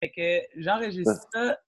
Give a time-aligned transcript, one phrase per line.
[0.00, 1.58] Fait que j'enregistre ça.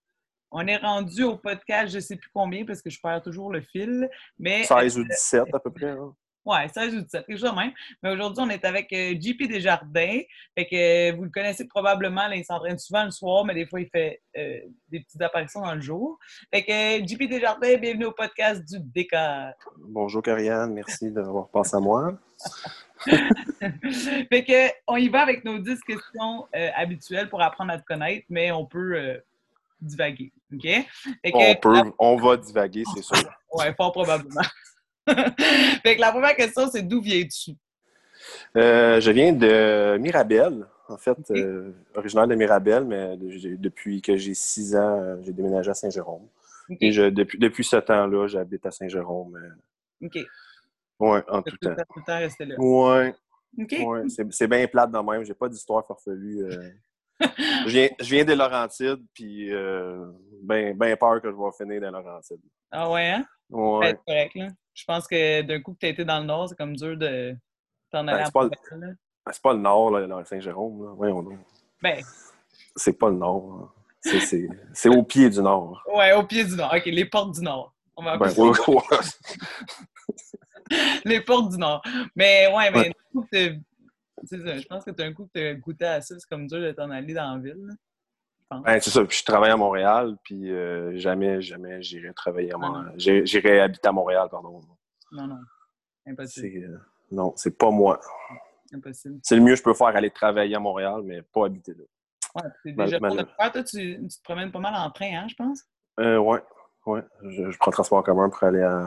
[0.50, 3.60] On est rendu au podcast, je sais plus combien, parce que je perds toujours le
[3.60, 4.08] fil.
[4.38, 5.90] Mais, 16 ou 17 à peu près.
[5.90, 6.14] Hein?
[6.48, 7.72] Ouais, 16 ou 17, quelque chose même.
[8.03, 10.21] Mais aujourd'hui, on est avec euh, JP Desjardins.
[10.56, 13.67] Fait que euh, vous le connaissez probablement, là, il s'entraîne souvent le soir, mais des
[13.67, 16.18] fois, il fait euh, des petites apparitions dans le jour.
[16.50, 19.50] Fait que JP Desjardins, bienvenue au podcast du Décor.
[19.76, 20.72] Bonjour, Karianne.
[20.72, 22.14] Merci d'avoir pensé à moi.
[23.04, 28.24] fait que on y va avec nos 10 questions habituelles pour apprendre à te connaître,
[28.30, 29.20] mais on peut
[29.82, 30.32] divaguer.
[30.54, 30.62] OK?
[30.62, 30.87] Fait
[31.24, 33.28] que, on peut, on va divaguer, c'est sûr.
[33.52, 34.40] ouais, fort probablement.
[35.82, 37.52] fait que la première question, c'est d'où viens-tu?
[38.56, 44.34] Euh, je viens de Mirabel, en fait, euh, originaire de Mirabel, mais depuis que j'ai
[44.34, 46.26] six ans, euh, j'ai déménagé à Saint-Jérôme.
[46.80, 49.38] Et je, depuis, depuis ce temps-là, j'habite à Saint-Jérôme.
[50.02, 50.18] OK.
[51.00, 51.74] Oui, en tout temps.
[51.74, 52.54] Tout le temps resté là.
[52.59, 53.12] Oui.
[53.80, 55.24] Ouais, c'est bien plate de même.
[55.24, 56.46] J'ai pas d'histoire farfelue.
[57.20, 59.48] je, viens, je viens des Laurentides, puis
[60.42, 62.43] bien ben peur que je vais finir dans Laurentides.
[62.70, 63.24] Ah ouais, hein?
[63.48, 63.88] Ouais.
[63.88, 64.48] C'est correct, là.
[64.79, 66.97] Je pense que d'un coup que tu as été dans le Nord, c'est comme dur
[66.97, 67.37] de
[67.91, 68.51] t'en aller ben, à pas, le...
[68.79, 68.97] Ben,
[69.33, 70.95] c'est pas le Nord, là, dans Saint-Jérôme.
[70.97, 71.41] Voyons donc.
[71.83, 72.01] Ben.
[72.77, 73.75] C'est pas le Nord.
[74.01, 75.83] C'est au pied du Nord.
[75.93, 76.73] Ouais, au pied du Nord.
[76.73, 77.75] OK, les portes du Nord.
[77.97, 78.83] On va ben, ouais, ouais.
[81.05, 81.83] les portes du Nord.
[82.15, 83.61] Mais ouais, mais ouais.
[84.23, 86.47] je pense que tu as un coup que tu as goûté à ça, c'est comme
[86.47, 87.69] dur de t'en aller dans la ville.
[88.51, 89.05] Ben, c'est ça.
[89.05, 92.95] Puis je travaille à Montréal, puis euh, jamais, jamais j'irai travailler à Montréal.
[92.97, 94.61] J'irai habiter à Montréal, pardon.
[95.13, 95.39] Non, non.
[96.07, 96.65] Impossible.
[96.65, 96.79] Euh,
[97.11, 98.01] non, c'est pas moi.
[98.73, 99.19] Impossible.
[99.23, 101.85] C'est le mieux que je peux faire, aller travailler à Montréal, mais pas habiter là.
[102.35, 103.53] Ouais, c'est déjà mal, mal...
[103.53, 105.65] Toi, tu, tu, te promènes pas mal en train, hein, je pense?
[105.99, 106.43] Euh, ouais,
[106.87, 107.03] ouais.
[107.23, 108.79] Je, je, prends le transport en commun pour aller à,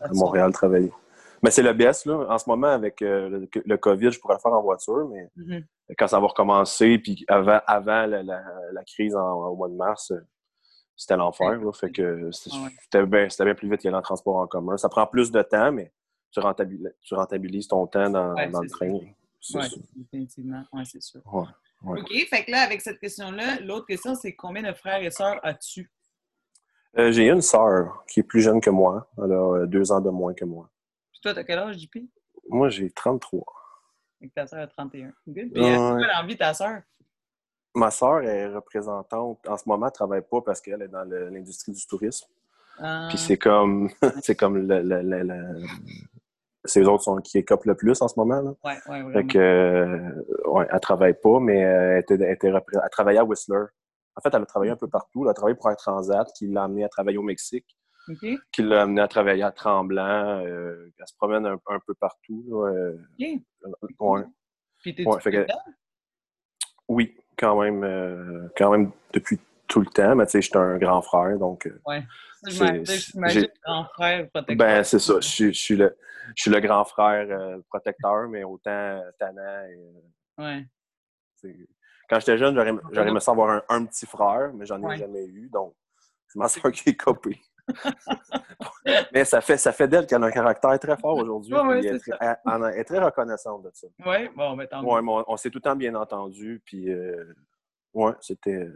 [0.00, 0.92] à Montréal travailler.
[1.42, 2.26] Mais c'est le BS, là.
[2.28, 5.30] En ce moment, avec euh, le, le, COVID, je pourrais le faire en voiture, mais
[5.36, 5.64] mm -hmm.
[5.98, 9.74] quand ça va recommencer, puis avant, avant la, la, la crise en, au mois de
[9.74, 10.20] mars, euh,
[10.96, 11.60] c'était l'enfer.
[11.62, 11.72] Ouais.
[11.72, 14.76] Fait que c'était bien, bien, plus vite qu'aller en transport en commun.
[14.76, 15.92] Ça prend plus de temps, mais
[16.32, 18.90] tu rentabilises, tu rentabilises ton temps dans, ouais, dans le train.
[18.90, 19.14] Oui,
[19.94, 20.62] définitivement.
[20.72, 21.20] Oui, c'est sûr.
[21.32, 22.12] Ouais, OK.
[22.28, 25.90] Fait que là, avec cette question-là, l'autre question, c'est combien de frères et sœurs as-tu?
[26.98, 29.08] Euh, J'ai une sœur qui est plus jeune que moi.
[29.18, 30.68] Elle a deux ans de moins que moi.
[31.18, 31.98] Puis toi, t'as quel âge, JP?
[32.48, 33.44] Moi, j'ai 33.
[34.20, 35.12] Et ta sœur a 31.
[35.26, 35.52] Good.
[35.52, 36.82] Puis, euh, l'envie ta sœur?
[37.74, 39.40] Ma sœur est représentante.
[39.48, 42.28] En ce moment, elle ne travaille pas parce qu'elle est dans l'industrie du tourisme.
[42.78, 43.06] Ah.
[43.08, 43.90] Puis c'est comme,
[44.22, 45.66] c'est comme le, le, le, le...
[46.64, 48.40] c'est eux autres sont, qui écopent le plus en ce moment.
[48.40, 48.54] Là.
[48.62, 49.12] Ouais, ouais, vraiment.
[49.12, 53.24] Fait que, euh, ouais, elle travaille pas, mais elle, était, elle, était, elle travaillait à
[53.24, 53.64] Whistler.
[54.14, 55.24] En fait, elle a travaillé un peu partout.
[55.24, 57.76] Elle a travaillé pour un transat qui l'a amené à travailler au Mexique.
[58.08, 58.38] Okay.
[58.52, 60.40] qui l'a amené à travailler à Tremblant.
[60.44, 62.44] Euh, elle se promène un, un peu partout.
[62.48, 63.42] Là, euh, okay.
[64.00, 64.24] ouais.
[64.80, 65.46] Puis t'es ouais, que,
[66.88, 70.16] Oui, quand même, euh, quand même depuis tout le temps.
[70.16, 71.66] Mais tu sais, j'étais un grand frère, donc.
[71.66, 72.02] euh, Ouais.
[72.46, 74.56] J'imagine grand frère protecteur.
[74.56, 75.14] Ben, c'est ça.
[75.20, 75.96] Je suis, je, suis le,
[76.36, 79.64] je suis le grand frère protecteur, mais autant tannant.
[79.68, 80.66] Et, ouais.
[82.08, 84.96] Quand j'étais jeune, j'aurais aimé savoir un, un, petit frère, mais j'en ai ouais.
[84.96, 85.50] jamais eu.
[85.52, 85.74] Donc,
[86.28, 87.40] c'est ma soeur qui est copée.
[89.12, 91.54] mais ça fait, ça fait d'elle qu'elle a un caractère très fort aujourd'hui.
[91.54, 93.86] Ouais, elle, est, elle, est très reconnaissante de ça.
[94.04, 96.62] Oui, bon, mais tant ouais, on, on s'est tout le temps bien entendu.
[96.64, 97.34] Puis, euh,
[97.94, 98.68] ouais, c'était.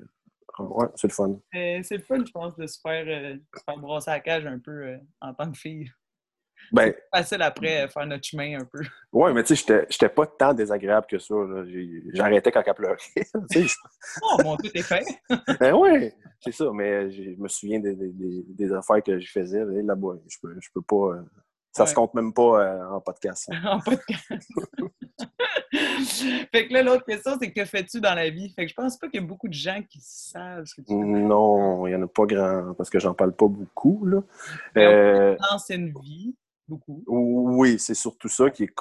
[0.59, 1.39] Ouais, c'est le fun.
[1.53, 4.47] c'est le fun, je pense, de se faire, euh, se faire brasser à la cage
[4.47, 5.91] un peu euh, en tant que fille.
[6.71, 8.81] Ben, c'est facile après faire notre chemin un peu.
[9.12, 11.34] Oui, mais tu sais, j'étais pas tant désagréable que ça.
[12.12, 12.97] J'arrêtais quand elle pleurait.
[14.23, 15.05] oh, mon Dieu, t'es fait!
[15.61, 16.67] ben oui, c'est ça.
[16.73, 20.15] Mais je me souviens des, des, des, affaires que je faisais là-bas.
[20.28, 21.23] Je peux, je peux pas.
[21.73, 21.89] Ça ouais.
[21.89, 23.49] se compte même pas euh, en podcast.
[23.65, 24.49] en podcast.
[26.53, 28.50] fait que là, l'autre question, c'est que fais-tu dans la vie?
[28.50, 30.83] Fait que je pense pas qu'il y a beaucoup de gens qui savent ce que
[30.83, 30.94] tu fais.
[30.94, 34.05] Non, il y en a pas grand, parce que j'en parle pas beaucoup.
[34.05, 34.23] Là.
[34.77, 36.34] Euh, ancienne vie,
[36.77, 37.03] beaucoup.
[37.06, 38.75] Oui, c'est surtout ça qui est,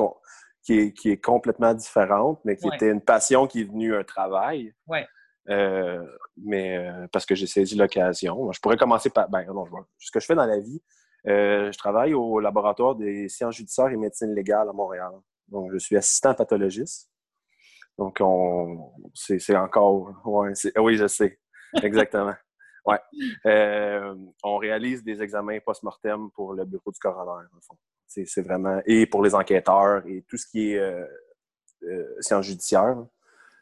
[0.64, 2.76] qui est, qui est complètement différente, mais qui ouais.
[2.76, 4.74] était une passion qui est devenue un travail.
[4.88, 5.08] Ouais.
[5.50, 6.06] Euh,
[6.38, 8.52] mais euh, parce que j'ai saisi l'occasion.
[8.52, 9.30] Je pourrais commencer par.
[9.30, 9.66] Ben, non,
[9.98, 10.82] ce que je fais dans la vie,
[11.28, 15.12] euh, je travaille au laboratoire des sciences judiciaires et médecine légale à Montréal.
[15.48, 17.10] Donc, je suis assistant pathologiste.
[17.98, 20.14] Donc, on, c'est, encore.
[20.26, 21.40] Ouais, oui, je sais.
[21.82, 22.34] Exactement.
[22.86, 23.00] ouais.
[23.46, 27.78] Euh, on réalise des examens post-mortem pour le bureau du coroner, en fond.
[28.08, 28.82] C'est, vraiment.
[28.86, 31.06] Et pour les enquêteurs et tout ce qui est euh,
[31.84, 32.98] euh, sciences judiciaires.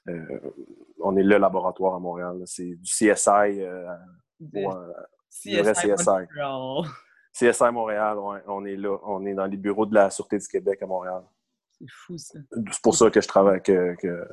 [0.07, 0.39] Euh,
[0.99, 2.41] on est le laboratoire à Montréal.
[2.45, 3.61] C'est du CSI.
[3.61, 3.85] Euh,
[5.29, 5.55] CSI.
[5.55, 7.51] Le vrai CSI.
[7.51, 8.97] CSI Montréal, ouais, on est là.
[9.03, 11.23] On est dans les bureaux de la Sûreté du Québec à Montréal.
[11.79, 12.39] C'est fou, ça.
[12.71, 14.27] C'est pour ça que je travaille, que, que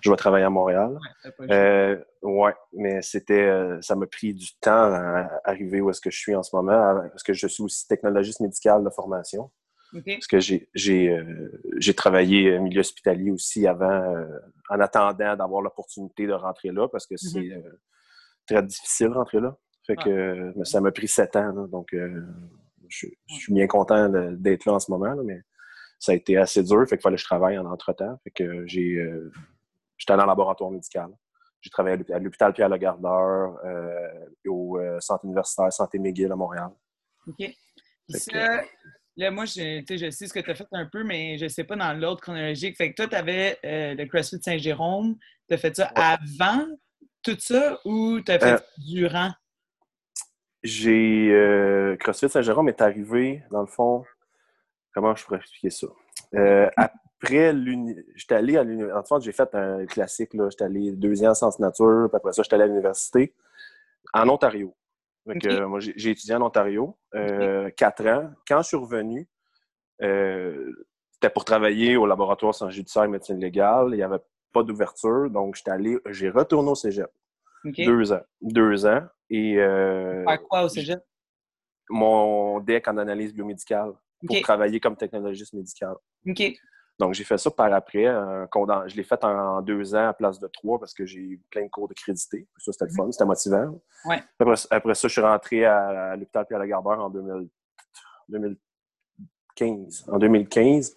[0.00, 0.98] je vais travailler à Montréal.
[1.38, 6.00] Ouais, euh, ouais mais c'était, euh, ça m'a pris du temps à arriver où est-ce
[6.00, 9.50] que je suis en ce moment, parce que je suis aussi technologiste médical de formation.
[10.04, 14.24] Parce que j'ai, j'ai, euh, travaillé au milieu hospitalier aussi avant,
[14.68, 17.62] en attendant d'avoir l'opportunité de rentrer là, parce que c'est mm-hmm.
[18.46, 19.56] très difficile de rentrer là.
[19.86, 24.80] Fait que ça m'a pris sept ans, donc je, suis bien content d'être là en
[24.80, 25.40] ce moment, mais
[26.00, 28.18] ça a été assez dur, fait qu'il fallait que je travaille en entre-temps.
[28.24, 29.30] Fait que j'ai euh,
[29.98, 31.10] j'étais dans le laboratoire médical.
[31.60, 36.70] J'ai travaillé à l'hôpital Pierre-Legardeur, euh, au euh, centre universitaire Santé McGill à Montréal.
[37.26, 37.52] OK.
[38.08, 38.62] Ça,
[39.14, 41.48] là, moi, je, je sais ce que tu as fait un peu, mais je ne
[41.50, 42.78] sais pas dans l'ordre chronologique.
[42.78, 45.16] Fait que toi, tu avais le CrossFit Saint-Jérôme.
[45.48, 46.66] Tu as fait ça avant
[47.22, 49.30] tout ça ou tu as fait durant?
[50.62, 51.96] J'ai.
[52.00, 54.02] CrossFit Saint-Jérôme est arrivé, dans le fond,
[54.92, 55.86] comment je pourrais expliquer ça?
[56.34, 57.54] Euh, après,
[58.14, 58.98] j'étais allé à l'université.
[58.98, 60.30] En fait, j'ai fait un classique.
[60.32, 63.34] J'étais allé deux ans en sciences nature, puis après ça, j'étais allé à l'université
[64.12, 64.74] en Ontario.
[65.26, 68.30] Donc, moi, j'ai étudié en Ontario euh, quatre ans.
[68.48, 69.28] Quand je suis revenu,
[70.02, 70.72] euh,
[71.12, 73.88] c'était pour travailler au laboratoire sans judiciaire et médecine légale.
[73.90, 74.18] Il n'y avait
[74.52, 77.10] pas d'ouverture, donc j'étais allé, j'ai retourné au cégep.
[77.64, 78.22] Deux ans.
[78.40, 79.02] Deux ans.
[79.28, 81.00] Et, Faire quoi au cégep?
[81.90, 83.92] Mon DEC en analyse biomédicale
[84.26, 85.94] pour travailler comme technologiste médical.
[86.26, 86.42] OK.
[86.98, 88.04] Donc, j'ai fait ça par après.
[88.04, 91.64] je l'ai fait en deux ans à place de trois parce que j'ai eu plein
[91.64, 92.46] de cours de crédité.
[92.58, 93.80] Ça, c'était le fun, c'était motivant.
[94.04, 94.22] Ouais.
[94.70, 100.04] Après, ça, je suis rentré à, l'hôpital Pierre-Lagardeur en 2015.
[100.08, 100.94] En 2015.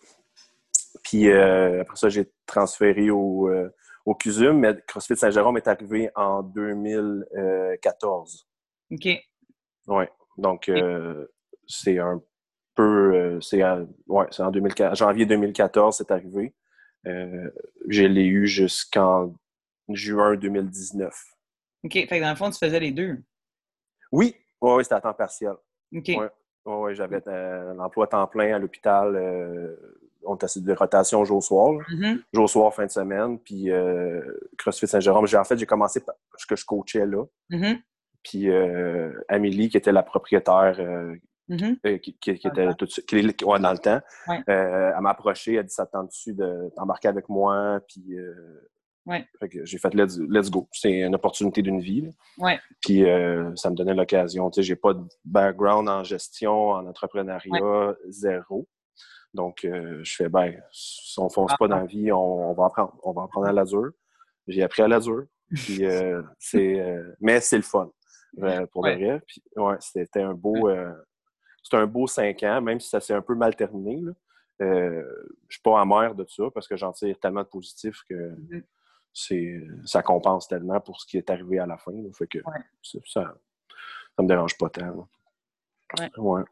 [1.04, 3.74] Puis euh, après ça, j'ai transféré au, euh,
[4.06, 8.48] au CUSUM, mais CrossFit Saint-Jérôme est arrivé en 2014.
[8.92, 9.08] OK.
[9.88, 10.06] Oui.
[10.38, 11.28] Donc, euh,
[11.68, 12.22] c'est un
[12.76, 13.16] peu.
[13.16, 13.64] Euh, c'est
[14.08, 16.54] ouais, en 2014, janvier 2014, c'est arrivé.
[17.08, 17.50] Euh,
[17.88, 19.34] je l'ai eu jusqu'en
[19.90, 21.14] juin 2019.
[21.84, 21.94] OK.
[21.94, 23.18] Fait que dans le fond, tu faisais les deux.
[24.12, 24.36] Oui.
[24.62, 25.54] Oui, c'était à temps partiel.
[25.96, 26.08] OK.
[26.08, 26.30] Ouais.
[26.66, 29.18] Ouais, j'avais euh, l'emploi temps plein à l'hôpital.
[30.24, 31.74] on était de rotation jour-soir.
[31.90, 32.22] Mm-hmm.
[32.34, 33.38] Jour-soir, fin de semaine.
[33.38, 33.70] Puis
[34.58, 35.26] CrossFit Saint-Jérôme.
[35.36, 37.26] En fait, j'ai commencé parce que je coachais là.
[37.52, 37.82] Mm-hmm.
[38.24, 38.50] Puis
[39.28, 40.80] Amélie, qui était la propriétaire,
[41.50, 41.78] Mm-hmm.
[41.86, 44.00] Euh, qui, était tout qui, dans le temps.
[44.30, 47.82] Euh, elle m'a approché, elle a dit ça te tente dessus d'embarquer avec moi?
[47.88, 48.70] Puis euh,
[49.66, 50.70] j'ai fait let's, go.
[50.72, 52.10] C'est une opportunité d'une vie.
[52.82, 53.04] Puis
[53.56, 54.50] ça me donnait l'occasion.
[54.50, 58.68] Tu sais, j'ai pas de background en gestion, en entrepreneuriat, zéro.
[59.34, 62.98] Donc je fais ben, si on fonce pas dans la vie, on, va apprendre.
[63.04, 63.92] On va apprendre à la dure.
[64.48, 65.26] J'ai appris à la dure.
[65.54, 65.84] Puis
[66.40, 67.92] c'est mais c'est le fun.
[68.72, 69.22] pour le vrai.
[69.28, 70.70] Puis, ouais, c'était un beau,
[71.64, 74.00] c'est un beau cinq ans, même si ça s'est un peu mal terminé.
[74.02, 74.12] Là.
[74.62, 75.04] Euh,
[75.48, 78.64] je suis pas amer de ça parce que j'en tire tellement de positif que mm-hmm.
[79.12, 81.94] c'est ça compense tellement pour ce qui est arrivé à la fin.
[82.14, 82.40] Fait que
[82.84, 83.00] ça,
[84.16, 85.08] ça me dérange pas tant.
[86.18, 86.44] Ouais.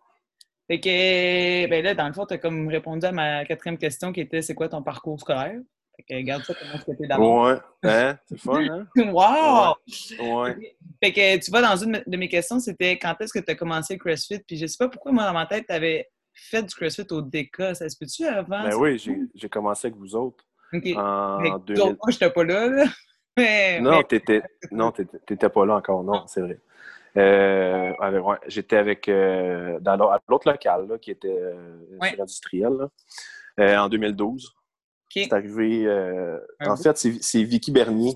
[0.68, 4.14] Fait que, ben là, dans le fond, tu as comme répondu à ma quatrième question
[4.14, 5.60] qui était c'est quoi ton parcours scolaire?
[6.10, 7.46] Regarde ça comment c'était d'abord.
[7.46, 8.18] Ouais, hein?
[8.26, 8.88] c'est fun, hein?
[9.12, 9.76] wow!
[10.20, 10.76] Ouais.
[11.04, 13.56] Fait que tu vois, dans une de mes questions, c'était quand est-ce que tu as
[13.56, 14.40] commencé le CrossFit?
[14.40, 17.22] Puis je sais pas pourquoi, moi, dans ma tête, tu avais fait du CrossFit au
[17.22, 17.76] DK.
[17.76, 18.64] Ça se peut-tu avant?
[18.64, 19.02] Ben oui,
[19.36, 20.44] j'ai commencé avec vous autres.
[20.74, 20.88] OK.
[20.96, 21.84] En mais 2000...
[21.84, 22.86] moi, j'étais pas là, là.
[23.38, 24.20] Mais, non, tu
[25.26, 26.60] t'étais pas là encore, non, c'est vrai.
[27.18, 27.94] Euh,
[28.48, 29.98] J'étais avec euh, dans
[30.28, 31.78] l'autre local là, qui était euh,
[32.20, 32.90] industriel
[33.58, 34.54] là, en 2012.
[35.14, 35.86] C'est arrivé.
[35.86, 38.14] Euh, en fait, c'est Vicky Bernier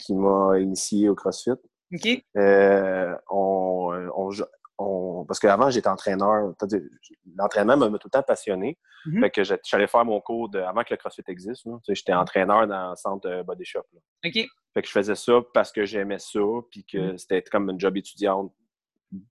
[0.00, 1.52] qui m'a initié au CrossFit.
[2.36, 6.54] Euh, on, parce qu'avant, j'étais entraîneur.
[7.36, 8.78] L'entraînement m'a tout le temps passionné.
[9.06, 9.20] Mm-hmm.
[9.20, 11.66] Fait que j'allais faire mon cours avant que le CrossFit existe.
[11.88, 13.84] J'étais entraîneur dans le centre Body Shop.
[14.74, 17.18] Fait que je faisais ça parce que j'aimais ça, puis que mm-hmm.
[17.18, 18.52] c'était comme un job étudiant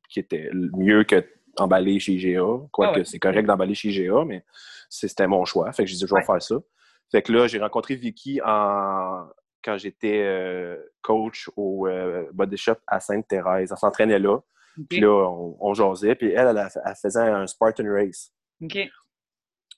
[0.09, 1.23] qui était mieux que
[1.57, 2.45] emballer chez GA.
[2.71, 4.45] Quoique ah c'est correct d'emballer chez GA, mais
[4.89, 5.71] c'était mon choix.
[5.71, 6.55] Fait que j'ai dit, je vais faire ça.
[7.11, 9.27] Fait que là, j'ai rencontré Vicky en...
[9.63, 13.71] quand j'étais euh, coach au euh, Body Shop à Sainte-Thérèse.
[13.71, 14.39] Elle s'entraînait là.
[14.89, 15.09] Puis là,
[15.59, 16.15] on, jasait.
[16.15, 18.31] Puis elle, elle, faisait un Spartan Race.
[18.61, 18.73] OK.
[18.73, 18.91] Puis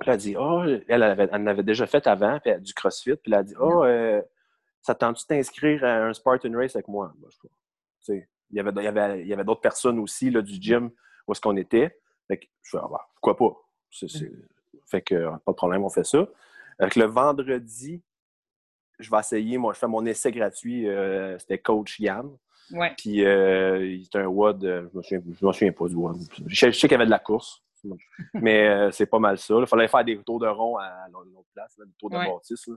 [0.08, 3.16] elle a dit, oh, elle, elle, en avait déjà fait avant, puis du CrossFit.
[3.16, 4.22] Puis elle a dit, oh, euh,
[4.82, 7.14] ça tente-tu t'inscrire à un Spartan Race avec moi?
[8.08, 10.90] il y avait, y avait, y avait d'autres personnes aussi là, du gym
[11.28, 11.98] où est-ce qu'on était.
[12.28, 13.56] Fait que je fais, ah, bah, pourquoi pas?
[14.86, 16.28] Fait que pas de problème, on fait ça.
[16.80, 18.02] Donc, le vendredi,
[19.00, 20.88] je vais essayer, moi, je fais mon essai gratuit.
[20.88, 22.30] Euh, c'était Coach Yann.
[22.72, 22.94] Ouais.
[22.98, 26.18] Puis, euh, il était un WOD, euh, je me, souviens pas du WOD.
[26.48, 27.64] Je, sais qu'il y avait de la course.
[28.34, 29.56] Mais euh, c'est pas mal ça.
[29.60, 32.28] Il fallait faire des tours de rond à l'autre place, des tours de Ouais.
[32.28, 32.70] bâtisse.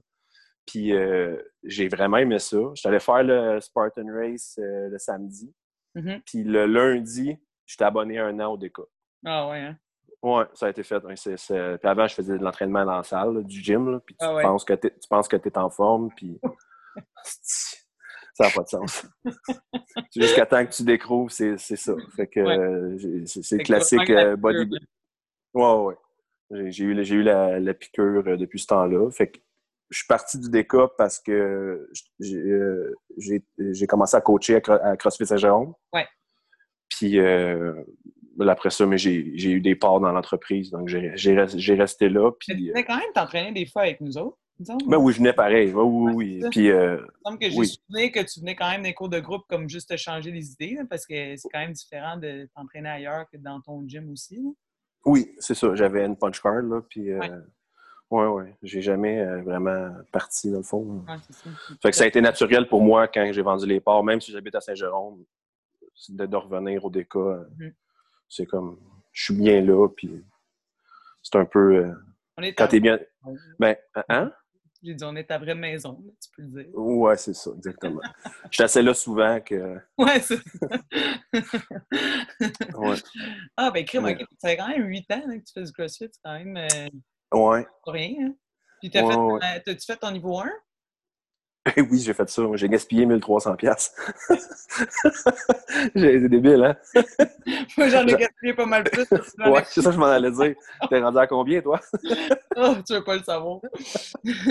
[0.66, 2.58] Puis euh, j'ai vraiment aimé ça.
[2.74, 5.52] J'étais allé faire le Spartan Race euh, le samedi.
[5.94, 6.22] Mhm.
[6.24, 8.82] Puis le lundi, j'étais abonné un an au DECA.
[9.24, 9.78] Ah ouais, hein?
[10.22, 11.00] Ouais, ça a été fait.
[11.00, 13.90] Puis avant, je faisais de l'entraînement dans la salle, là, du gym.
[13.90, 14.42] là, puis tu Ah ouais.
[14.42, 16.38] penses que tu penses que tu es en forme, puis
[17.24, 19.06] ça n'a pas de sens.
[20.14, 21.94] Jusqu'à temps que tu découvres, c'est ça.
[22.16, 23.24] Fait que Ouais.
[23.26, 24.70] c'est classique euh, body.
[25.54, 25.94] Ouais, ouais.
[26.70, 29.10] J'ai- eu, eu la, la piqûre euh, depuis ce temps-là.
[29.10, 29.38] Fait que
[29.90, 31.88] je suis parti du DECA parce que
[32.20, 35.74] j'ai euh, j'ai- commencé à coacher à CrossFit Saint-Jérôme.
[35.92, 36.06] Ouais.
[36.90, 37.74] Puis euh,
[38.40, 40.70] après ça, mais j'ai j'ai eu des parts dans l'entreprise.
[40.70, 42.30] Donc j'ai j'ai res- j'ai resté là.
[42.32, 44.88] Puis, tu euh, venais quand même t'entraîner des fois avec nous autres, semble.
[44.88, 45.72] ben oui, je venais pareil.
[45.74, 46.40] Oui, oui.
[46.42, 46.48] ça.
[46.50, 47.66] Puis euh, Il me semble que j'ai oui.
[47.68, 50.52] souvenir que tu venais quand même des cours de groupe comme juste te changer les
[50.52, 54.10] idées, là, parce que c'est quand même différent de t'entraîner ailleurs que dans ton gym
[54.10, 54.36] aussi.
[54.36, 54.50] là.
[55.06, 55.74] oui, c'est ça.
[55.74, 56.62] J'avais une punch card.
[56.62, 57.18] Là, puis euh,
[58.10, 58.20] Ouais.
[58.20, 58.56] ouais, ouais.
[58.62, 61.02] J'ai jamais euh, vraiment parti, dans le fond.
[61.08, 61.50] Ouais, ça.
[61.82, 64.30] Fait que ça a été naturel pour moi quand j'ai vendu les parts, même si
[64.32, 65.24] j'habite à Saint-Jérôme,
[66.10, 67.46] de, de revenir au DECA.
[67.58, 67.72] Mhm.
[68.34, 68.78] C'est comme,
[69.12, 70.24] je suis bien là, puis
[71.22, 71.76] c'est un peu...
[71.76, 71.92] euh,
[72.38, 72.98] On est quand t'es bien...
[73.58, 73.76] Ben,
[74.08, 74.32] hein?
[74.82, 76.74] J'ai dit, on est à vraie maison, tu peux le dire.
[76.74, 78.00] Ouais, c'est ça, exactement.
[78.50, 79.78] Je suis assez là souvent que...
[79.98, 80.38] Ouais, c'est
[82.74, 82.96] Ouais.
[83.54, 84.16] Ah, ben, crime, Ouais.
[84.38, 86.88] Ça fait quand même 8 ans que tu fais du CrossFit, c'est quand même euh,
[87.38, 87.66] Ouais.
[87.84, 88.28] pas rien.
[88.28, 88.34] Hein?
[88.80, 89.18] Puis, t'as Ouais, fait,
[89.58, 90.50] euh, t'as-tu fait ton niveau 1?
[91.90, 92.42] oui, j'ai fait ça.
[92.54, 93.94] J'ai gaspillé 1300 pièces.
[95.94, 96.76] C'est débile, hein?
[97.76, 99.06] Moi, j'en ai gaspillé pas mal plus.
[99.38, 100.54] Ouais, c'est ça que je m'en allais dire.
[100.88, 101.80] T'es rendu à combien, toi?
[102.56, 103.60] Oh, tu veux pas le savoir.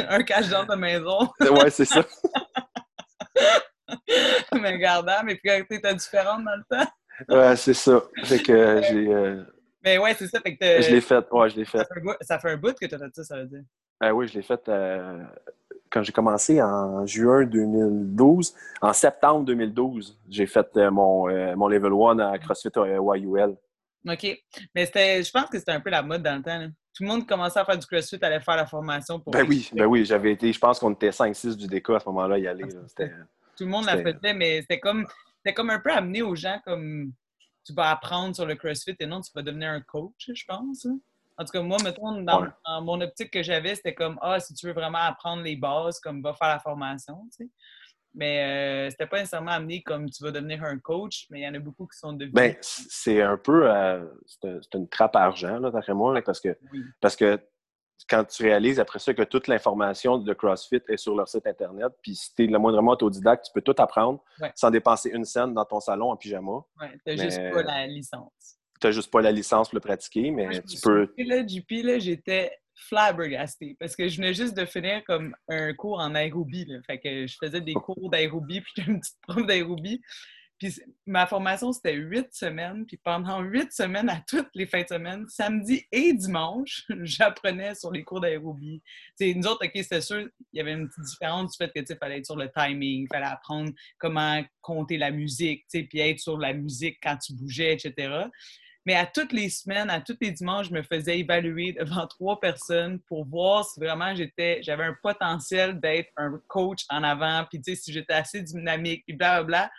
[0.09, 1.29] Un cache dans ta maison.
[1.39, 2.03] ouais, c'est ça.
[4.53, 6.91] mais regardant, mes priorités étaient différentes dans le temps.
[7.29, 8.01] Ouais, c'est ça.
[8.23, 9.07] Fait que euh, j'ai...
[9.07, 9.43] euh,
[9.83, 10.39] Mais ouais, c'est ça.
[10.41, 11.25] Fait que t'as- je l'ai fait.
[11.31, 11.79] Ouais, je l'ai fait.
[11.79, 13.45] ça, fait un bout, ça fait un bout que tu as fait ça, ça veut
[13.45, 13.63] dire.
[13.99, 15.23] Ah oui, je l'ai fait euh,
[15.91, 18.55] quand j'ai commencé en juin 2012.
[18.81, 23.55] En septembre 2012, j'ai fait euh, mon, euh, mon level 1 à CrossFit euh, YUL.
[24.09, 24.37] OK.
[24.73, 26.57] Mais c'était, je pense que c'était un peu la mode dans le temps.
[26.57, 26.67] là.
[26.93, 29.31] Tout le monde commençait à faire du CrossFit, allait faire la formation pour.
[29.31, 32.05] Ben oui, ben oui, j'avais été, je pense qu'on était 5-6 du DK à ce
[32.09, 32.65] moment-là y aller.
[32.87, 33.11] C'était-
[33.57, 35.05] Tout le monde la faisait, mais c'était comme,
[35.37, 37.11] c'était comme un peu amené aux gens comme
[37.65, 40.85] tu vas apprendre sur le CrossFit et non, tu vas devenir un coach, je pense.
[40.87, 40.97] hein.
[41.37, 42.47] En tout cas, moi, mettons, dans, Ouais.
[42.65, 45.99] dans mon optique que j'avais, c'était comme Ah, si tu veux vraiment apprendre les bases,
[45.99, 47.49] comme va faire la formation, tu sais.
[48.13, 51.47] Mais euh, c'était pas nécessairement amené comme tu vas devenir un coach, mais il y
[51.47, 52.33] en a beaucoup qui sont devenus.
[52.33, 56.13] Ben, c'est un peu, euh, c'est un- c'est une trappe à argent, là, d'après moi,
[56.13, 56.81] là, parce que, Oui.
[56.99, 57.39] parce que
[58.09, 61.93] quand tu réalises après ça que toute l'information de CrossFit est sur leur site Internet,
[62.01, 64.51] puis si tu es le moindrement autodidacte, tu peux tout apprendre Ouais.
[64.55, 66.51] sans dépenser une scène dans ton salon en pyjama.
[66.81, 68.57] Ouais, t'as Mais- juste pas la licence.
[68.81, 71.13] Tu n'as juste pas la licence pour le pratiquer, mais tu peux.
[71.17, 75.99] là, JP, là, j'étais flabbergastée parce que je venais juste de finir comme un cours
[75.99, 76.65] en aérobie.
[76.65, 76.79] Là.
[76.87, 80.01] Fait que je faisais des cours d'aérobie, puis j'étais une petite prof d'aérobie.
[80.57, 82.85] Puis ma formation, c'était huit semaines.
[82.85, 87.91] Puis pendant huit semaines, à toutes les fins de semaine, samedi et dimanche, j'apprenais sur
[87.91, 88.81] les cours d'aérobie.
[89.19, 91.71] Tu sais, nous autres, OK, c'était sûr, il y avait une petite différence du fait
[91.73, 96.19] que, fallait être sur le timing, il fallait apprendre comment compter la musique, puis être
[96.19, 98.25] sur la musique quand tu bougeais, etc.
[98.85, 102.39] Mais à toutes les semaines, à tous les dimanches, je me faisais évaluer devant trois
[102.39, 107.61] personnes pour voir si vraiment j'étais, j'avais un potentiel d'être un coach en avant, puis
[107.61, 109.71] tu sais, si j'étais assez dynamique, puis blablabla.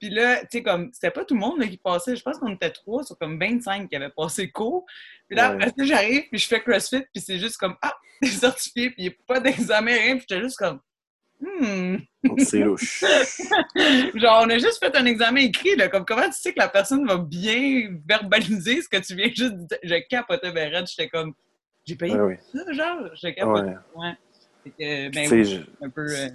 [0.00, 2.16] Puis là, tu sais, comme, c'était pas tout le monde là, qui passait.
[2.16, 4.86] Je pense qu'on était trois sur comme 25 qui avaient passé le cours.
[5.28, 5.64] Puis là, Ouais.
[5.64, 9.08] après j'arrive, puis je fais CrossFit, puis c'est juste comme, ah, t'es certifié, puis il
[9.08, 10.16] n'y a pas d'examen, rien.
[10.16, 10.80] Puis j'étais juste comme,
[11.40, 11.96] hmm.
[12.38, 13.02] C'est louche.
[14.14, 16.68] Genre, on a juste fait un examen écrit, là, comme comment tu sais que la
[16.68, 19.78] personne va bien verbaliser ce que tu viens juste de dire?
[19.82, 21.32] Je capotais raide, j'étais comme,
[21.86, 22.40] j'ai payé Ouais, ouais.
[22.52, 23.76] ça, genre, je capotais.
[23.96, 24.06] Ouais.
[24.66, 24.72] Ouais.
[24.78, 26.02] Que, ben oui, je- un peu...
[26.06, 26.28] euh,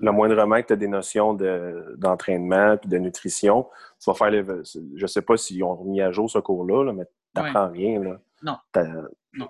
[0.00, 3.66] le moindrement que tu as des notions de- d'entraînement puis de nutrition,
[3.98, 4.44] tu vas faire les.
[4.94, 8.00] Je sais pas s'ils ont remis à jour ce cours-là, là, mais tu n'apprends rien.
[8.04, 8.20] Là.
[8.42, 8.56] Non.
[9.32, 9.48] Non.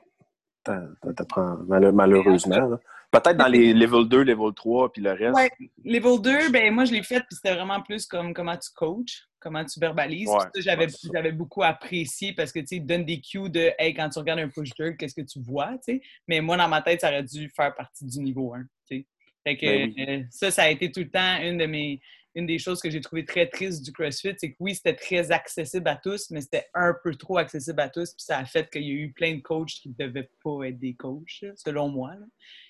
[1.16, 2.68] t'apprends mal- malheureusement.
[2.68, 2.78] là.
[3.10, 5.34] Peut-être dans les level 2, level 3, puis le reste.
[5.34, 5.50] Ouais.
[5.84, 9.26] Level 2, ben moi, je l'ai fait, puis c'était vraiment plus comme comment tu coaches,
[9.40, 10.28] comment tu verbalises.
[10.28, 14.18] Ouais, j'avais, beaucoup apprécié parce que, tu sais, donne des cues de «Hey, quand tu
[14.18, 16.02] regardes un push-jerk, qu'est-ce que tu vois?» tu sais.
[16.26, 19.06] Mais moi, dans ma tête, ça aurait dû faire partie du niveau 1, tu sais.
[19.46, 20.04] Fait que Ben oui.
[20.06, 22.00] euh, ça, ça a été tout le temps une de mes,
[22.38, 25.32] une des choses que j'ai trouvé très triste du CrossFit, c'est que oui, c'était très
[25.32, 28.12] accessible à tous, mais c'était un peu trop accessible à tous.
[28.12, 30.68] Puis ça a fait qu'il y a eu plein de coachs qui ne devaient pas
[30.68, 32.12] être des coachs, selon moi.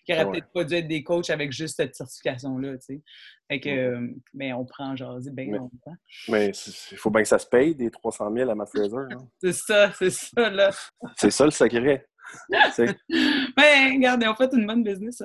[0.06, 2.76] qui n'auraient peut-être pas dû être des coachs avec juste cette certification-là.
[3.50, 5.96] Fait que, euh, mais on prend genre bien longtemps.
[6.28, 6.50] Mais
[6.90, 8.96] il faut bien que ça se paye, des 300 000 à Matt Fraser.
[9.12, 9.28] Hein.
[9.42, 10.70] c'est ça, c'est ça, là.
[11.16, 12.06] c'est ça le secret.
[12.50, 15.22] ben, regardez, on fait une bonne business,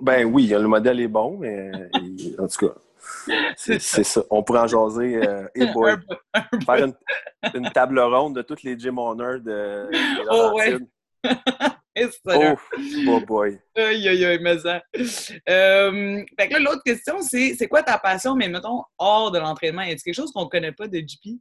[0.00, 1.70] ben oui, le modèle est bon, mais
[2.38, 2.74] en tout cas,
[3.56, 4.22] c'est ça.
[4.30, 5.16] On pourrait en jaser.
[5.16, 5.46] Euh,
[6.66, 6.92] faire
[7.54, 10.78] une, table ronde de toutes les gym owners de, de Oh ouais.
[12.26, 12.54] oh,
[13.08, 13.58] oh boy.
[13.76, 14.82] Aïe, aïe, aïe, mais ça.
[15.48, 19.38] Euh, fait que là, l'autre question, c'est c'est quoi ta passion, mais mettons, hors de
[19.38, 19.82] l'entraînement?
[19.82, 21.38] Y a-t-il quelque chose qu'on ne connaît pas de JP?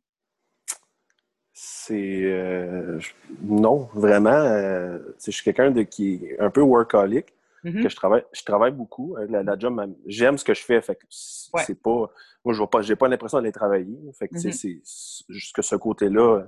[1.54, 2.22] C'est.
[2.24, 3.00] Euh,
[3.42, 4.32] non, vraiment.
[4.32, 7.34] Euh, je suis quelqu'un de qui est un peu workaholic.
[7.64, 7.84] Mm-hmm.
[7.84, 9.16] que je travaille, je travaille beaucoup.
[9.18, 10.82] Avec la, job, j'aime ce que je fais.
[10.82, 12.12] Fait que c'est pas.
[12.44, 13.98] Moi, je vois pas, j'ai pas l'impression d'aller travailler.
[14.18, 14.52] Fait que mm-hmm.
[14.52, 14.82] c'est
[15.30, 16.48] juste que ce côté-là,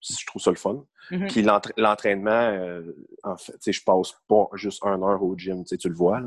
[0.00, 0.84] je trouve ça le fun.
[1.10, 1.32] Mm-hmm.
[1.32, 1.42] Puis
[1.76, 2.82] l'entraînement, euh,
[3.22, 6.22] en fait, je passe pas juste un heure au gym, tu le vois.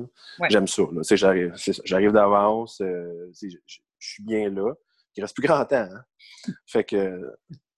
[0.49, 0.83] J'aime ça.
[1.11, 1.53] J'arrive,
[1.83, 3.57] j'arrive d'avance, je
[3.99, 4.73] suis bien là.
[5.15, 5.89] Il reste plus grand temps.
[5.91, 6.51] Hein.
[6.65, 7.35] Fait que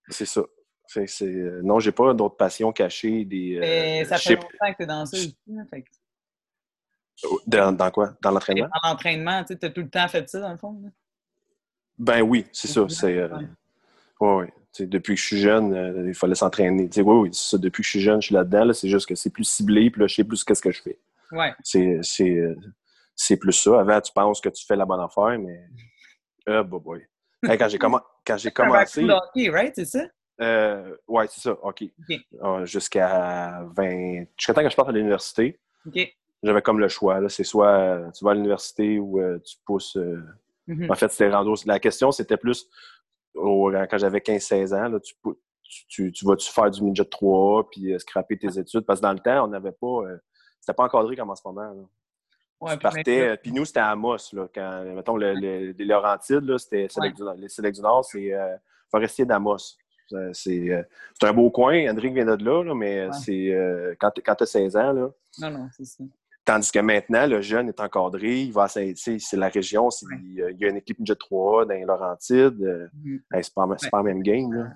[0.09, 0.43] c'est ça.
[0.87, 3.23] Fait que euh, non, j'ai pas d'autres passions cachées.
[3.25, 5.37] Des, Mais ça fait longtemps que tu es dans ça aussi.
[5.69, 5.83] Fait
[7.47, 8.13] dans, quoi?
[8.21, 8.69] Dans l'entraînement?
[8.83, 10.81] Dans l'entraînement, tu as tout le temps fait ça, dans le fond?
[11.97, 12.85] Ben oui, c'est ça.
[12.89, 13.29] C'est, euh,
[14.19, 14.45] oui,
[14.79, 16.89] depuis que je suis jeune, euh, il fallait s'entraîner.
[16.97, 17.57] Oui, oui, c'est ça.
[17.57, 18.71] Depuis que je suis jeune, je suis là-dedans.
[18.73, 20.99] c'est juste que c'est plus ciblé, puis là, je sais plus qu'est-ce que je fais.
[21.31, 21.53] Ouais.
[21.63, 21.99] C'est,
[23.15, 23.79] c'est, plus ça.
[23.79, 25.63] Avant, tu penses que tu fais la bonne affaire, mais.
[26.47, 27.05] Ah, bah, boy.
[27.43, 27.77] quand j'ai,
[28.51, 29.03] commencé.
[29.03, 29.73] hockey, right?
[29.75, 30.05] C'est ça?
[30.41, 31.83] Euh, ouais, c'est ça, OK.
[32.41, 34.25] Ah, jusqu'à 20.
[34.37, 35.59] Jusqu'à temps que je parte à l'université.
[35.85, 35.99] OK
[36.43, 37.19] j'avais comme le choix.
[37.29, 39.97] C'est soit euh, tu vas à l'université ou euh, tu pousses.
[39.97, 40.21] Euh,
[40.67, 40.91] mm-hmm.
[40.91, 41.55] En fait, c'était rando.
[41.65, 42.67] La question, c'était plus
[43.33, 45.15] quand j'avais 15-16 ans, là, tu,
[45.87, 48.81] tu, tu vas-tu faire du midget 3 puis scraper tes études?
[48.81, 50.01] Parce que dans le temps, on n'avait pas.
[50.59, 51.61] c'était pas encadré comme en ce moment.
[51.61, 51.83] Là.
[52.59, 56.57] Ouais, tu partais, puis nous, c'était à Amos, là, quand, mettons, le, le, les Laurentides,
[56.59, 56.87] c'était
[57.37, 58.31] les Sélects du Nord, c'est
[58.91, 59.77] Forestier d'Amos.
[60.33, 60.85] C'est
[61.23, 64.75] un beau coin, Hendrik vient de là, là mais c'est quand, quand tu as 16
[64.75, 64.91] ans.
[64.91, 66.03] Là, non, non, c'est ça.
[66.43, 69.89] Tandis que maintenant, le jeune est encadré, il va c'est la région,
[70.23, 72.61] il y a une équipe Jet 3 dans les Laurentides.
[72.63, 73.43] Euh, mm-hmm.
[73.43, 74.75] c'est pas, pas la même game.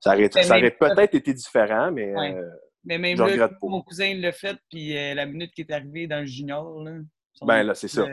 [0.00, 0.28] Ça aurait,
[0.70, 2.50] peut-être été différent, mais, euh,
[2.84, 6.20] mais même là, mon cousin l'a fait, puis euh, la minute qui est arrivé dans
[6.20, 6.82] le junior.
[6.82, 6.98] Là,
[7.42, 8.04] ben là, c'est ça.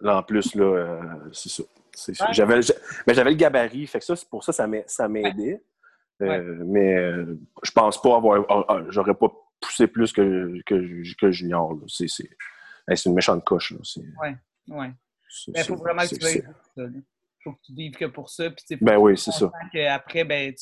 [0.00, 1.00] Là, en plus, là,
[1.32, 1.64] c'est ça.
[2.30, 2.60] J'avais,
[3.06, 5.62] mais j'avais le gabarit, fait que ça, pour ça, ça m'aidait.
[6.20, 7.24] mais
[7.64, 8.86] je pense pas avoir.
[8.90, 11.76] J'aurais pas pousser plus que, que, que Junior.
[11.86, 13.74] C'est une méchante coche.
[14.22, 14.30] Oui,
[14.68, 14.86] oui.
[15.48, 16.44] Il faut vraiment que tu veuilles
[16.76, 17.02] Il
[17.42, 18.50] faut que tu vives que pour ça.
[18.50, 19.50] Puis, ben oui, c'est ça.
[19.90, 20.54] Après, ben,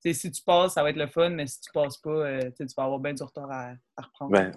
[0.00, 2.66] si tu passes, ça va être le fun, mais si tu passes pas, euh, tu
[2.76, 4.32] vas avoir bien du retard à, reprendre.
[4.32, 4.52] Ben,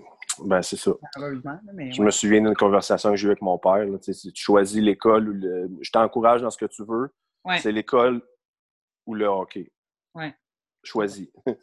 [0.46, 0.92] ben c'est ça.
[1.18, 3.86] je me souviens d'une conversation que j'ai eue avec mon père.
[3.86, 5.70] Là, tu choisis l'école ou le.
[5.82, 7.14] Je t'encourage dans ce que tu veux.
[7.60, 8.22] C'est l'école
[9.06, 9.72] ou le hockey.
[10.14, 10.36] Ouais.
[10.84, 11.28] Choisis.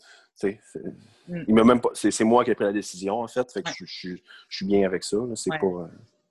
[1.28, 1.62] Mm.
[1.64, 3.52] même C'est moi qui ai pris la décision, en fait.
[3.52, 4.16] fait que je,
[4.48, 5.16] suis bien avec ça.
[5.35, 5.59] C'est ouais.
[5.59, 5.66] pas.
[5.66, 5.88] Euh,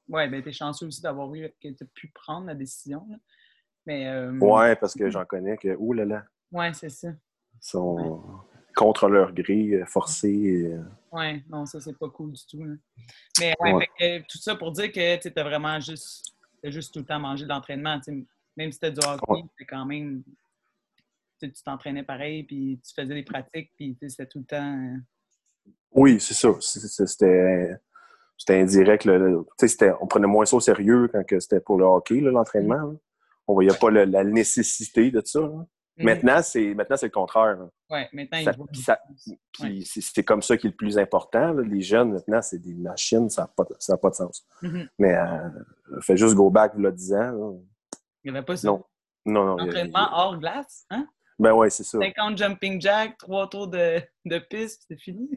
[0.09, 3.05] Oui, ben, t'es chanceux aussi d'avoir eu que pu prendre la décision.
[3.85, 4.07] Mais.
[4.07, 4.31] Euh...
[4.39, 5.75] Ouais, parce que j'en connais que.
[5.77, 6.23] Ouh là là.
[6.51, 7.09] Ouais, c'est ça.
[7.09, 8.23] Ils sont
[8.75, 10.71] contre leur grille, euh, forcés.
[10.71, 10.83] Euh.
[11.11, 12.63] Ouais, non, ça, c'est pas cool du tout.
[13.39, 17.19] Mais ouais, tout ça pour dire que tu as vraiment juste, juste tout le temps
[17.19, 17.99] mangé d'entraînement.
[18.55, 20.23] Même si tu du hockey, c'est quand même
[21.39, 24.73] tu t'entraînais pareil, puis tu faisais des pratiques, puis c'était tout le temps.
[24.73, 24.97] Euh,
[25.91, 26.49] oui, c'est ça.
[26.59, 29.07] C'était indirect.
[30.01, 32.95] on prenait moins ça au sérieux quand c'était pour le hockey, l'entraînement.
[33.47, 35.49] On voyait pas la nécessité de ça.
[35.97, 36.03] Mm-hmm.
[36.03, 37.57] Maintenant, c'est maintenant c'est le contraire.
[37.89, 38.65] Oui, maintenant,
[39.51, 41.53] puis c'est comme ça qui est le plus important.
[41.53, 43.65] Les jeunes, maintenant, c'est des machines, ça n'a pas,
[43.97, 44.45] pas de sens.
[44.61, 44.89] Mm-hmm.
[44.99, 45.49] Mais euh,
[46.01, 47.59] fait juste go back, vous le disant.
[48.23, 48.67] Il n'y avait pas ça?
[48.67, 48.83] Non.
[49.25, 49.63] Non, non.
[49.63, 51.07] Entraînement hors glace, hein?
[51.39, 51.99] Ben ouais, c'est ça.
[51.99, 55.29] 50 jumping jack, trois tours de, de piste, c'est fini.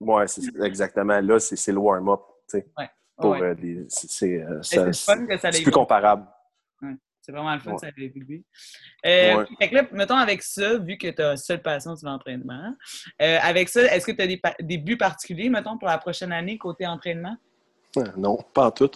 [0.00, 1.20] ouais, c'est exactement.
[1.20, 2.20] Là, c'est le warm-up.
[2.54, 2.90] Ouais.
[3.16, 3.54] Pour, euh,
[3.88, 4.92] c'est euh,
[5.62, 6.26] plus comparable.
[7.28, 8.42] C'est vraiment le fun, ça a évolué.
[9.04, 12.74] Euh, fait que là, mettons avec ça, vu que tu as seule passion de l'entraînement,
[13.20, 16.32] euh, avec ça, est-ce que tu as des, des, buts particuliers, mettons, pour la prochaine
[16.32, 17.36] année côté entraînement?
[18.16, 18.90] Non, pas en tout.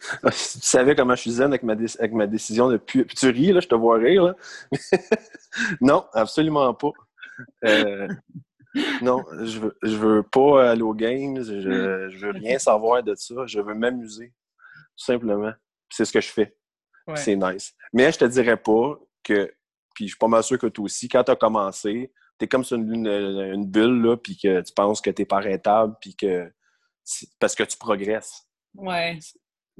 [0.24, 3.06] tu savais comment je suis zen avec ma, avec ma décision de pu...
[3.06, 4.24] tu ris, là, je te vois rire.
[4.24, 4.34] Là.
[5.80, 6.92] non, absolument pas.
[7.64, 8.08] Euh,
[9.02, 13.14] non, je veux, je veux pas aller aux games, je, je veux rien savoir de
[13.14, 14.32] ça, je veux m'amuser,
[14.96, 15.52] tout simplement.
[15.90, 16.56] C'est ce que je fais.
[17.16, 17.74] C'est nice.
[17.92, 19.52] Mais je te dirais pas que,
[19.94, 22.48] puis je suis pas mal sûr que toi aussi, quand tu as commencé, tu es
[22.48, 26.14] comme sur une, une, bulle, là, puis que tu penses que tu pas rentable, puis
[26.14, 26.50] que
[27.40, 28.46] parce que tu progresses.
[28.74, 29.18] Ouais.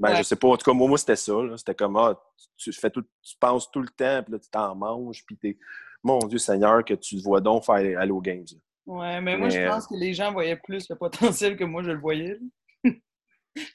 [0.01, 0.47] Ben, je sais pas.
[0.47, 1.33] En tout cas, moi, moi c'était ça.
[1.57, 2.19] C'était comme, ah,
[2.57, 5.57] tu, fais tout, tu penses tout le temps, puis là, tu t'en manges, puis t'es,
[6.03, 8.45] mon Dieu Seigneur, que tu te vois donc faire Halo Games.
[8.85, 11.91] Ouais, mais, moi, je pense que les gens voyaient plus le potentiel que moi, je
[11.91, 12.39] le voyais.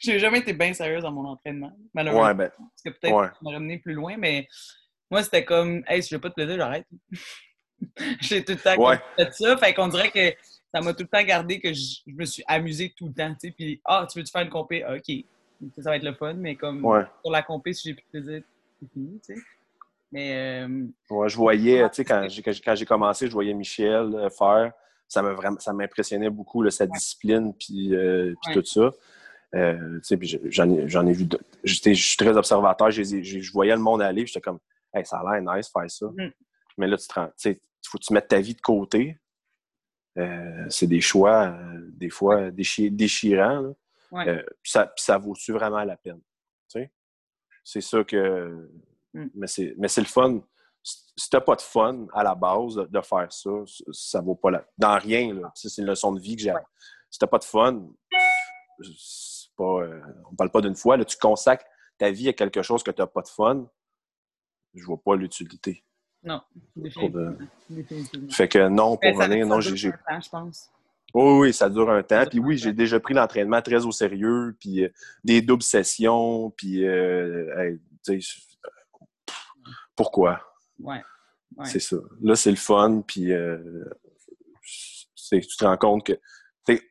[0.00, 2.26] J'ai jamais été bien sérieuse dans mon entraînement, malheureusement.
[2.26, 3.28] Ouais, ben, parce que peut-être ouais.
[3.52, 4.48] ça m'a plus loin, mais
[5.10, 6.86] moi, c'était comme, hey, si je veux pas te plaisir, j'arrête.
[8.20, 8.98] J'ai tout le temps ouais.
[9.16, 9.56] fait ça.
[9.58, 10.34] Fait qu'on dirait que
[10.74, 13.48] ça m'a tout le temps gardé que je, me suis amusée tout le temps, tu
[13.48, 13.54] sais.
[13.56, 14.82] Puis, ah, tu veux-tu faire une compé?
[14.82, 15.24] Ah, OK.
[15.78, 18.42] Ça va être le fun, mais comme pour la compé, si j'ai plus de plaisir,
[18.80, 19.40] c'est fini, tu sais.
[20.12, 20.64] Mais.
[20.66, 20.86] Euh...
[21.10, 24.72] Ouais, je voyais, tu sais, quand j'ai, quand j'ai commencé, je voyais Michel euh, faire.
[25.08, 28.92] Ça, m'a vraiment, ça m'impressionnait beaucoup, là, sa discipline, puis, euh, puis tout ça.
[29.54, 30.00] Euh,
[30.50, 31.28] j'en, ai, j'en ai vu.
[31.64, 32.90] J'étais, je suis très observateur.
[32.90, 34.58] je voyais le monde aller, j'étais comme,
[34.92, 36.06] hey, ça a l'air nice faire ça.
[36.06, 36.32] Mm.
[36.78, 39.16] Mais là, tu il faut que tu mettes ta vie de côté.
[40.18, 43.74] Euh, c'est des choix, euh, des fois, déchirants.
[44.16, 44.44] Ouais.
[44.64, 46.20] ça, ça vaut-tu vraiment la peine?
[47.66, 48.70] C'est ça que.
[49.12, 49.26] Mm.
[49.34, 49.46] Mais
[49.88, 50.40] c'est le fun.
[50.82, 53.50] Si t'as pas de fun à la base de, faire ça,
[53.90, 54.64] ça vaut pas la.
[54.78, 55.50] Dans rien, là.
[55.54, 56.54] C'est une leçon de vie que j'ai.
[57.10, 57.88] Si t'as pas de fun,
[59.56, 60.00] pas, euh,
[60.30, 61.64] on parle pas d'une fois, là, tu consacres
[61.98, 63.68] ta vie à quelque chose que tu n'as pas de fun,
[64.74, 65.82] je vois pas l'utilité.
[66.22, 66.42] Non,
[68.30, 69.76] Fait que non, pour venir, non, j'ai.
[69.76, 69.90] je
[70.30, 70.70] pense.
[71.16, 72.26] Oui, oui, ça dure un temps.
[72.28, 74.88] Puis oui, j'ai déjà pris l'entraînement très au sérieux, puis euh,
[75.24, 77.74] des doubles sessions, puis euh,
[79.94, 80.42] pourquoi?
[80.78, 81.00] Ouais.
[81.64, 81.96] C'est ça.
[82.20, 83.32] Là, c'est le fun, puis
[85.30, 86.20] tu te rends compte que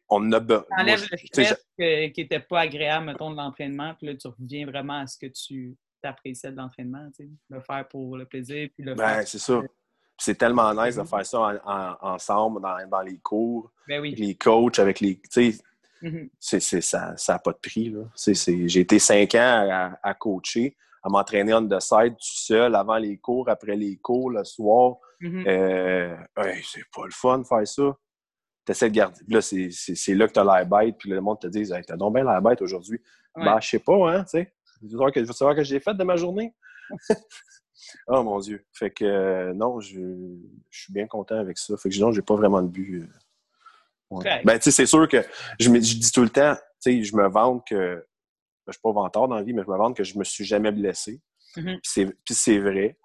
[0.09, 0.39] on a
[0.71, 5.01] enlèves le stress qui n'était pas agréable, mettons, de l'entraînement, puis là, tu reviens vraiment
[5.01, 8.83] à ce que tu appréciais de l'entraînement, tu sais, le faire pour le plaisir, puis
[8.83, 9.61] le ben, c'est ça.
[10.17, 11.07] C'est tellement nice de mm-hmm.
[11.07, 15.19] faire ça ensemble dans, les cours, ben les coachs, avec les.
[15.31, 15.57] Tu sais,
[16.01, 16.81] mm-hmm.
[16.81, 17.93] ça n'a pas de prix.
[18.67, 23.17] J'ai été cinq ans à, coacher, à m'entraîner on the side tout seul, avant les
[23.17, 24.95] cours, après les cours, le soir.
[25.21, 25.47] Mm-hmm.
[25.47, 26.15] Euh,
[26.63, 27.95] c'est pas le fun de faire ça
[28.65, 29.19] tu essaies de garder.
[29.27, 32.15] Là, c'est là que tu as l'air bête, puis le monde te dit T'as donc
[32.15, 32.99] bien l'air bête aujourd'hui.
[33.35, 33.45] Ouais.
[33.45, 34.53] Ben, je sais pas, hein, tu sais.
[34.81, 36.53] Je veux savoir que j'ai fait de ma journée.
[38.07, 38.65] oh mon Dieu.
[38.73, 39.99] Fait que euh, non, je,
[40.71, 41.75] suis bien content avec ça.
[41.77, 43.03] Fait que sinon, j'ai pas vraiment de but.
[43.03, 45.25] Euh, ben, tu sais, c'est sûr que
[45.59, 47.95] je, me, dis tout le temps, tu sais, je me vante que.
[48.65, 50.23] Ben, je suis pas vantard dans la vie, mais je me vante que je me
[50.23, 51.21] suis jamais blessé.
[51.55, 52.13] Mm-hmm.
[52.23, 52.97] Puis c'est vrai.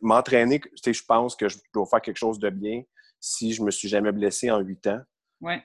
[0.00, 2.82] M'entraîner, je pense que je dois faire quelque chose de bien
[3.20, 5.00] si je me suis jamais blessé en huit ans.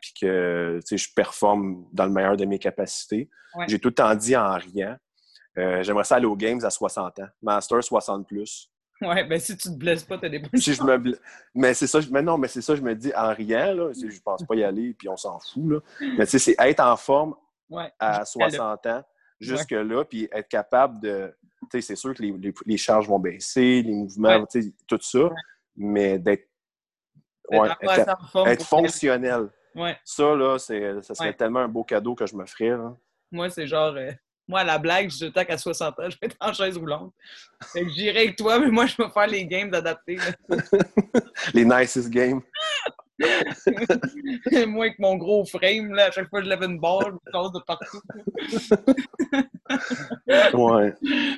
[0.01, 3.29] Puis que je performe dans le meilleur de mes capacités.
[3.67, 4.97] J'ai tout le temps dit en rien.
[5.57, 7.27] Euh, j'aimerais ça aller aux Games à 60 ans.
[7.41, 8.69] Master 60 plus.
[9.01, 11.17] Ouais, ben si tu te blesses pas, t'as des bonnes si je me
[11.53, 13.91] Mais c'est ça, mais non, mais c'est ça, je me dis en rien, là.
[13.93, 15.79] Je pense pas y aller, puis on s'en fout, là.
[16.17, 17.35] Mais tu sais, c'est être en forme
[17.99, 19.03] à 60 ans,
[19.39, 21.35] jusque-là, puis être capable de.
[21.63, 24.99] Tu sais, c'est sûr que les, les, charges vont baisser, les mouvements, tu sais, tout
[25.01, 25.29] ça,
[25.75, 26.47] mais d'être
[27.49, 27.69] Ouais,
[28.45, 29.49] être, fonctionnel.
[30.03, 32.77] Ça, là, ça serait tellement un beau cadeau que je me ferais.
[33.31, 33.95] Moi, c'est genre.
[33.95, 34.11] Euh,
[34.47, 37.13] moi, à la blague, je temps qu'à 60 ans, je vais être en chaise roulante.
[37.71, 40.17] Fait que j'irai avec toi, mais moi, je vais faire les games adaptés.
[41.53, 42.41] les nicest games.
[44.67, 47.11] moi, avec mon gros frame, là, à chaque fois que je lève une barre, je
[47.11, 48.01] me casse de partout.
[50.57, 50.93] ouais.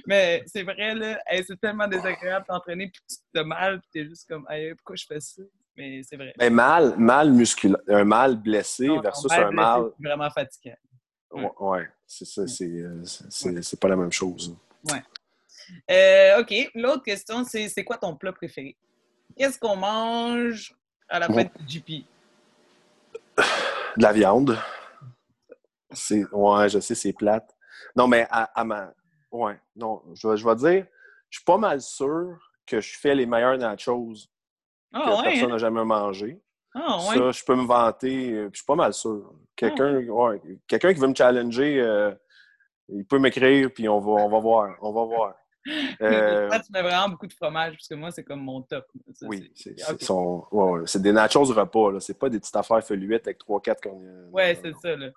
[0.07, 4.27] Mais c'est vrai, là, c'est tellement désagréable d'entraîner, puis tu te mal, puis t'es juste
[4.27, 5.43] comme, hey, pourquoi je fais ça?
[5.77, 6.33] mais c'est vrai.
[6.39, 9.91] Mais mal, mal musculaire, un mal blessé versus un mal.
[9.99, 10.77] Vraiment fatiguant.
[11.35, 14.55] Ouais, ouais c'est ça, euh, c'est pas la même chose.
[14.89, 15.03] Ouais.
[15.91, 16.53] Euh, OK.
[16.75, 18.75] L'autre question, c'est c'est quoi ton plat préféré?
[19.35, 20.75] Qu'est-ce qu'on mange
[21.09, 22.05] à la fête du GP?
[23.97, 24.57] De la viande.
[26.31, 27.55] Ouais, je sais, c'est plate.
[27.95, 28.93] Non, mais à, ma.
[29.31, 30.87] Ouais, non, je, je vais dire,
[31.29, 34.27] je suis pas mal sûr que je fais les meilleurs nachos
[34.93, 35.57] ah, que personne n'a hein?
[35.57, 36.41] jamais mangé.
[36.75, 39.33] Ah, ça, je peux me vanter, euh, je suis pas mal sûr.
[39.55, 40.33] Quelqu'un ah.
[40.67, 42.11] quelqu'un qui veut me challenger, euh,
[42.89, 44.75] il peut m'écrire, puis on va, on va voir.
[44.81, 45.35] On va voir.
[45.99, 46.47] Euh...
[46.63, 48.85] tu mets vraiment beaucoup de fromage, parce que moi, c'est comme mon top.
[49.23, 51.99] oui, c'est des nachos repas.
[52.01, 54.29] C'est pas des petites affaires feluettes avec 3-4 qu'on.
[54.31, 54.95] Ouais, c'est ça.
[54.95, 55.09] Là.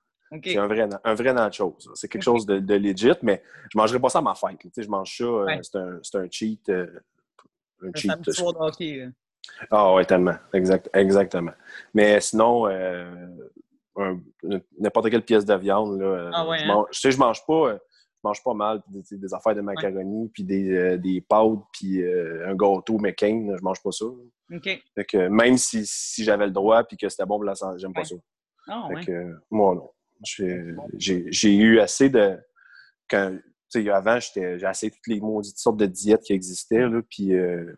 [0.42, 1.76] C'est un vrai, un vrai nachos.
[1.94, 4.58] C'est quelque chose de, de, legit, mais je ne mangerai pas ça à ma fête.
[4.74, 6.70] Je mange ça, euh, c'est un, un, cheat.
[6.70, 8.10] un cheat.
[9.70, 10.36] Ah oui, tellement.
[10.52, 11.52] Exact, exactement.
[11.94, 13.34] Mais sinon, euh,
[14.78, 16.90] n'importe quelle pièce de viande, là, ah ouais, je, mange, hein?
[16.92, 17.78] sais, je mange pas.
[18.22, 22.48] mange pas mal, des, des affaires de macaroni, puis des, euh, des pâtes, puis euh,
[22.48, 24.06] un gâteau McCain, je mange pas ça.
[24.62, 27.78] Fait que même si, si j'avais le droit puis que c'était bon pour la santé,
[27.78, 28.16] j'aime pas ça.
[28.68, 29.04] Ah, Fait ouais.
[29.04, 29.90] que, moi, non.
[30.22, 32.38] J'ai eu assez de.
[33.08, 33.36] Quand,
[33.92, 36.88] avant, j'ai essayé toutes les maudites sortes de diètes qui existaient.
[36.88, 37.74] Là, puis euh,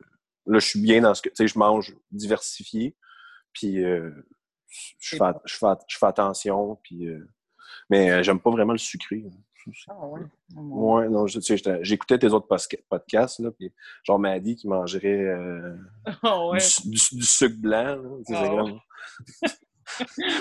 [0.46, 1.28] là, je suis bien dans ce que.
[1.28, 2.96] Tu sais, je mange diversifié.
[3.52, 4.10] Puis euh,
[4.98, 6.76] je, fais, je, fais, je fais attention.
[6.82, 7.28] Puis, euh,
[7.88, 9.24] mais euh, j'aime pas vraiment le sucré.
[9.88, 10.22] Ah, ouais?
[10.56, 12.48] Oh, Ouais, non, j'écoutais tes autres
[12.88, 13.70] podcasts, là, puis
[14.04, 15.76] genre Maddy qui mangerait euh,
[16.22, 16.58] Ah, ouais.
[16.84, 17.96] du, du- du sucre blanc.
[17.96, 18.80] Là, Ah, comme-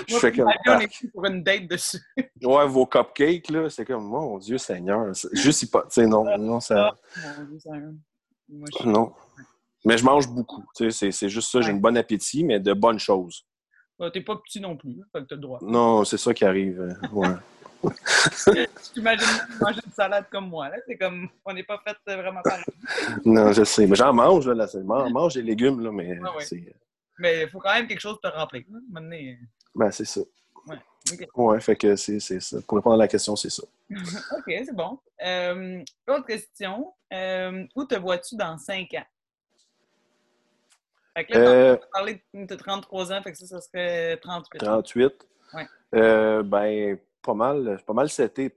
[0.08, 0.48] je fais comme.
[0.66, 2.00] On est pris pour une date dessus.
[2.42, 5.12] Ouais, vos cupcakes, là, c'est comme, mon Dieu Seigneur.
[5.32, 5.82] Juste, pas.
[5.82, 6.96] Tu sais, non, non, ça.
[7.38, 7.98] Mon Dieu, ça aime.
[8.48, 9.12] Moi, je Non.
[9.84, 10.64] Mais je mange beaucoup.
[10.74, 11.74] C'est- juste ça, j'ai Ouais.
[11.78, 13.44] un bon appétit, mais de bonnes choses.
[13.98, 15.58] Ah, T'es pas petit non plus, fait que t'as le droit.
[15.62, 16.80] Non, c'est ça qui arrive.
[16.80, 17.28] euh, Ouais.
[18.84, 19.26] Tu t'imagines
[19.60, 20.76] manger une salade comme moi, là.
[20.86, 22.64] C'est comme, on n'est pas fait euh, vraiment pareil.
[23.24, 23.86] non, je sais.
[23.86, 24.66] Mais j'en mange, là.
[24.84, 26.44] mange, des légumes, là, mais Ah ouais.
[26.44, 26.74] c'est.
[27.18, 28.64] Mais il faut quand même quelque chose de te remplir.
[28.90, 29.34] Maintenant, euh,
[29.74, 30.20] Ben, c'est ça.
[30.66, 30.76] Ouais.
[31.34, 32.58] Ouais, fait que c'est ça.
[32.66, 33.62] Pour répondre à la question, c'est ça.
[33.90, 34.98] OK, c'est bon.
[35.24, 36.92] Euh, autre question.
[37.12, 39.06] Euh, où te vois-tu dans 5 ans?
[41.16, 44.58] Fait que là, Euh, tu parlé de 33 ans, fait que ça, ça serait 38.
[44.60, 45.28] 38.
[45.54, 45.66] Ouais.
[45.96, 48.54] Euh, ben, pas mal, pas mal seté.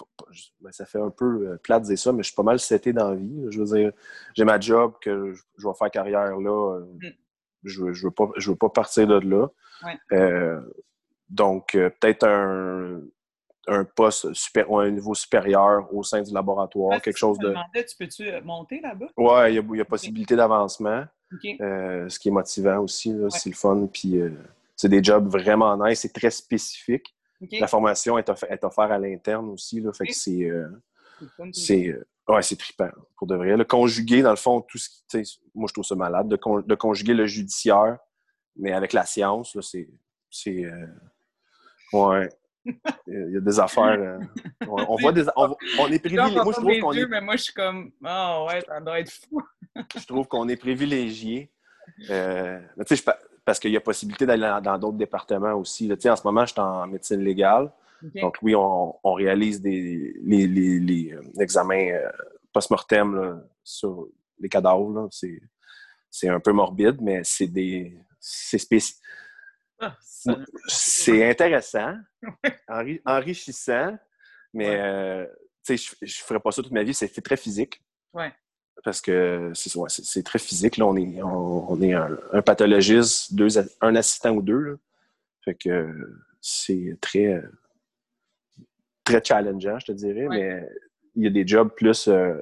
[0.61, 2.59] Ben, ça fait un peu euh, plate de dire ça, mais je suis pas mal
[2.59, 3.45] seté dans la vie.
[3.49, 3.91] Je veux dire,
[4.35, 6.75] j'ai ma job que je, vais faire carrière là.
[6.79, 7.09] euh, Mm.
[7.65, 9.47] Je, je veux pas, je veux pas partir de là.
[9.85, 9.97] Ouais.
[10.11, 10.59] Euh,
[11.29, 12.99] donc, peut-être un,
[13.67, 17.47] un poste super, ou un niveau supérieur au sein du laboratoire, Ouais, quelque chose de.
[17.47, 19.07] demandais, tu peux-tu monter là-bas?
[19.15, 21.05] Ouais, il y a, il y a possibilité d'avancement.
[21.61, 23.87] Euh, ce qui est motivant aussi, c'est le fun.
[23.91, 24.31] Puis euh,
[24.75, 27.15] c'est des jobs vraiment nice, c'est très spécifique.
[27.59, 30.15] La formation est, off- est offerte à l'interne aussi, là, fait que Ok.
[30.17, 30.67] c'est euh,
[31.51, 33.57] C'est euh, ouais, c'est trippant pour de vrai.
[33.57, 36.61] Le conjuguer dans le fond tout ce qui, moi je trouve ça malade de, con-
[36.61, 37.97] de conjuguer le judiciaire,
[38.55, 39.89] mais avec la science c'est
[40.29, 40.65] c'est
[41.93, 42.29] ouais.
[43.07, 43.83] Il y a des affaires.
[43.99, 44.19] euh,
[44.67, 45.25] on, on voit des.
[45.35, 46.43] On, on est Les gens privilégié.
[46.43, 49.11] Moi, je trouve qu'on est mais moi, je suis comme, ah ouais, ça doit être
[49.11, 49.41] fou.
[49.99, 51.51] je trouve qu'on est privilégié.
[52.09, 53.03] Euh, tu sais,
[53.43, 55.87] parce qu'il y a possibilité d'aller dans- d'autres départements aussi.
[55.87, 55.95] là.
[55.97, 57.71] Tu sais, en ce moment, je suis en médecine légale.
[58.15, 62.09] Donc, oui, on, on réalise des, les, les- les, euh, examens euh,
[62.53, 64.07] post-mortem sur
[64.39, 65.07] les cadavres.
[65.11, 67.97] C'est, un peu morbide, mais c'est des.
[68.19, 68.99] C'est spéci-
[69.79, 71.95] Ah, ça- c'est intéressant,
[72.69, 73.97] enri- enrichissant,
[74.53, 74.79] mais Ouais.
[74.81, 75.25] euh,
[75.65, 76.93] tu je ne ferais pas ça toute ma vie.
[76.93, 77.81] C'est très physique.
[78.13, 78.31] Ouais.
[78.83, 80.77] Parce que c'est ouais, très physique.
[80.77, 80.85] Là.
[80.85, 83.47] On est, on, on est un, un pathologiste, deux,
[83.81, 84.59] un assistant ou deux.
[84.59, 84.75] là.
[85.45, 85.93] Fait que
[86.41, 87.41] c'est très,
[89.03, 90.67] très challengeant, je te dirais, mais
[91.15, 92.35] il y a des jobs plus, euh,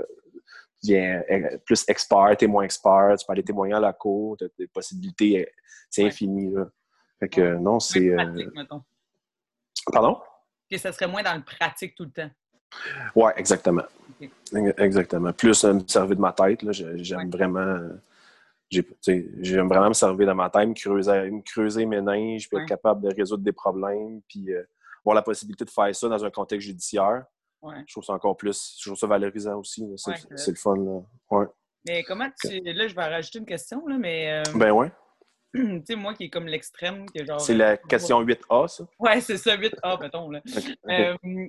[0.84, 4.46] bien, euh, plus experts, t'es moins expert, tu peux aller témoigner à la cour, t'as
[4.58, 5.52] des possibilités, euh,
[5.90, 6.08] c'est Ouais.
[6.10, 6.52] infini.
[6.54, 6.68] Là.
[7.22, 8.10] Fait que non, c'est.
[8.10, 8.82] Euh, pratique, mettons.
[9.94, 10.20] Pardon?
[10.70, 12.30] Que ça serait moins dans le pratique tout le temps.
[13.16, 13.84] Ouais, exactement.
[14.78, 15.32] Exactement.
[15.34, 17.26] Plus euh, me servir de ma tête, j'aime Ouais.
[17.30, 17.78] vraiment.
[18.70, 22.64] J'aime vraiment me servir de ma tête, me creuser, me creuser mes ninges, puis Ouais.
[22.64, 24.64] être capable de résoudre des problèmes, puis euh,
[25.04, 27.26] avoir la possibilité de faire ça dans un contexte judiciaire.
[27.62, 27.76] Ouais.
[27.86, 29.86] Je trouve ça encore plus, je trouve ça valorisant aussi.
[29.98, 30.76] C'est le fun.
[30.78, 31.02] Là.
[31.32, 31.46] Ouais.
[31.88, 32.60] Mais comment tu.
[32.64, 34.32] Là, je vais rajouter une question, là, mais.
[34.48, 34.92] euh, Ben ouais.
[35.54, 37.42] Tu sais, moi qui est comme l'extrême, que genre.
[37.42, 38.88] C'est la question 8A, ça?
[39.00, 40.42] Ouais, c'est ça, 8A, mettons, là.
[40.90, 41.48] Euh, euh,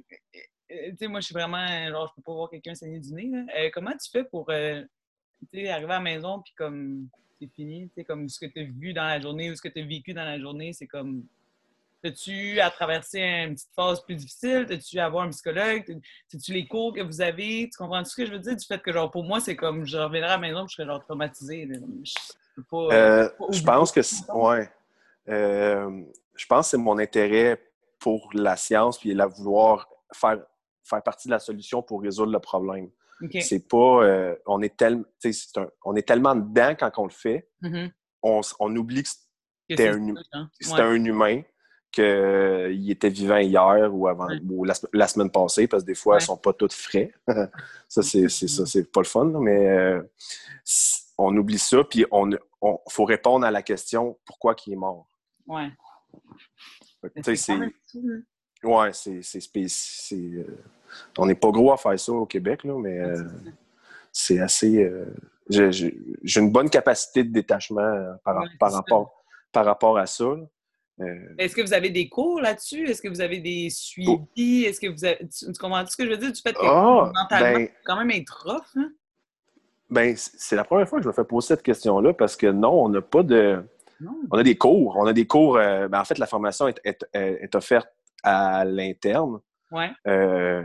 [0.91, 3.29] tu sais, moi, je suis vraiment, genre, je peux pas voir quelqu'un saigner du nez.
[3.31, 3.45] là.
[3.59, 4.83] Euh, comment tu fais pour, euh,
[5.53, 7.09] tu sais, arriver à la maison, puis comme,
[7.41, 9.63] c'est fini, tu sais, comme ce que tu as vu dans la journée ou ce
[9.63, 11.25] que tu as vécu dans la journée, c'est comme,
[12.05, 14.67] as-tu à traverser une petite phase plus difficile?
[14.71, 16.01] As-tu à voir un psychologue?
[16.27, 17.69] C'est-tu les cours que vous avez?
[17.71, 18.57] Tu comprends ce que je veux dire?
[18.57, 20.77] Du fait que, genre, pour moi, c'est comme, je reviendrai à la maison, puis je
[20.77, 21.67] serais, genre, traumatisée.
[21.67, 21.77] là.
[21.81, 22.77] Je peux pas...
[22.93, 24.71] Euh, pas je pense que c'est- ouais.
[25.29, 26.03] Euh,
[26.35, 27.63] je pense que c'est mon intérêt
[27.99, 30.39] pour la science puis la vouloir faire,
[30.83, 32.91] faire partie de la solution pour résoudre le problème.
[33.41, 35.05] C'est pas euh, on est tellement
[35.85, 37.93] on est tellement dedans quand on le fait, Mhm.
[38.23, 39.09] on, on oublie que
[39.77, 40.51] c'est un hum- hein?
[40.73, 40.81] Ouais.
[40.81, 41.43] un humain
[41.93, 44.41] qu'il était vivant hier ou avant Ouais.
[44.51, 46.21] ou la, sem- la semaine passée parce que des fois Ouais.
[46.21, 47.15] ils sont pas tous frais.
[47.89, 50.03] ça c'est ça c'est pas le fun mais euh,
[51.19, 55.09] on oublie ça puis on, on faut répondre à la question pourquoi il est mort.
[55.47, 55.71] Ouais.
[57.23, 57.67] C'est là.
[58.63, 60.45] ouais c'est euh,
[61.19, 63.25] on n'est pas gros à faire ça au Québec là, mais euh,
[64.13, 65.07] c'est assez euh,
[65.49, 65.93] j'ai
[66.37, 70.25] une bonne capacité de détachement euh, par, Ouais, rapport par rapport à ça.
[71.39, 72.89] Est-ce que vous avez des cours là-dessus?
[72.89, 74.65] Est-ce que vous avez des suivis?
[74.65, 75.19] Est-ce que vous avez.
[75.29, 76.31] Tu, tu comprends ce que je veux dire?
[76.33, 78.93] Du fait que Ah, mentalement, ben- quand même être rough, hein?
[79.93, 82.85] Ben, c'est la première fois que je me fais poser cette question-là parce que non,
[82.85, 83.63] on n'a pas de.
[84.01, 84.17] Non.
[84.31, 84.97] On a des cours.
[84.99, 85.57] On a des cours.
[85.59, 87.89] euh, ben, en fait, la formation est, est- est offerte
[88.25, 89.39] à l'interne.
[89.71, 89.91] Ouais.
[90.07, 90.63] euh,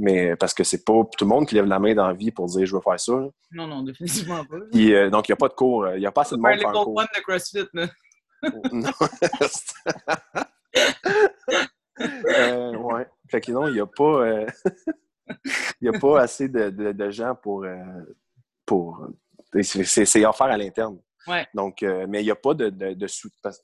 [0.00, 2.30] mais parce que c'est pas tout le monde qui lève la main dans la vie
[2.30, 3.12] pour dire je veux faire ça.
[3.14, 3.28] là.
[3.52, 4.56] Non, non, définitivement pas.
[4.56, 5.88] Euh, donc, il n'y a pas de cours.
[5.88, 6.96] Il n'y a pas assez de monde faire cours.
[6.96, 7.86] one de CrossFit, là.
[8.72, 8.90] Non.
[12.00, 13.06] Euh, ouais.
[13.28, 14.44] Fait que non, il n'y a pas.
[15.80, 17.64] il y a pas assez de, de- de gens pour.
[18.68, 19.08] Pour
[19.62, 21.00] c'est- offert à l'interne.
[21.26, 21.46] Ouais.
[21.54, 23.62] Donc, euh, mais il n'y a pas de, de, de sou- parce-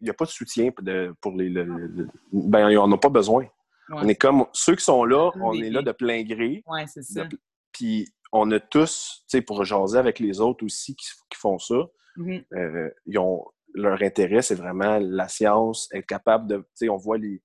[0.00, 1.48] il a pas de soutien de- pour les.
[1.48, 3.44] le- le- le- ben, on n'a pas besoin.
[3.88, 3.98] Ouais.
[4.04, 6.62] On est comme ceux qui sont là, on est là de plein gré.
[6.66, 7.26] Ouais, c'est ça.
[7.72, 11.58] Puis on a tous, tu sais, pour jaser avec les autres aussi qui, qui font
[11.58, 11.76] ça,
[12.16, 12.44] Mhm.
[12.54, 16.56] euh, ils ont, leur intérêt, c'est vraiment la science, être capable de.
[16.58, 17.42] Tu sais, on voit les.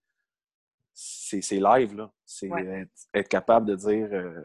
[0.93, 2.11] C'est live, là.
[2.25, 2.65] C'est Ouais.
[2.81, 4.41] être, être capable de dire euh,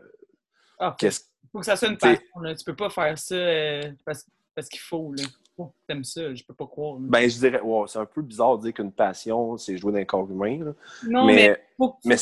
[0.79, 1.20] Ah, qu'est-ce
[1.53, 2.55] faut que ça soit une passion, là.
[2.55, 5.23] Tu peux pas faire ça euh, parce, parce qu'il faut, là.
[5.57, 6.95] Que t'aimes ça, je peux pas croire.
[6.95, 7.07] là.
[7.09, 10.05] Ben, je dirais, wow, c'est un peu bizarre de dire qu'une passion, c'est jouer d'un
[10.05, 10.73] corps humain, là.
[11.07, 11.62] non, mais
[12.05, 12.17] mais,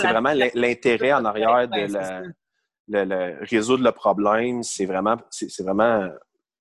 [0.00, 2.22] c'est vraiment l'in- l'intérêt en arrière de la,
[2.88, 6.10] le, le- résoudre le problème, c'est vraiment, c'est c'est vraiment,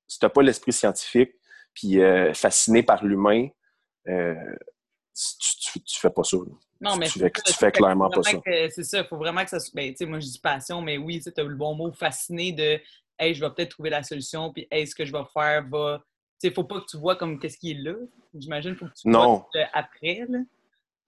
[0.08, 1.32] si t'as pas l'esprit scientifique,
[1.74, 3.48] puis euh, fasciné par l'humain,
[4.08, 4.36] euh,
[5.16, 6.38] tu, tu, tu fais pas ça.
[6.38, 6.44] là.
[6.84, 8.38] Non, mais tu fais, ça, tu fais clairement pas ça.
[8.70, 9.72] C'est ça, il faut vraiment que ça soit.
[9.76, 12.52] Ben, tu sais, moi, je dis passion, mais oui, tu as le bon mot, fasciné
[12.52, 12.80] de
[13.20, 16.04] Hey, je vais peut-être trouver la solution, puis hey, ce que je vais faire va.
[16.42, 17.94] Tu sais, faut pas que tu vois comme qu'est-ce qui est là.
[18.38, 19.46] J'imagine, faut que tu Non.
[19.54, 20.40] vois après, là.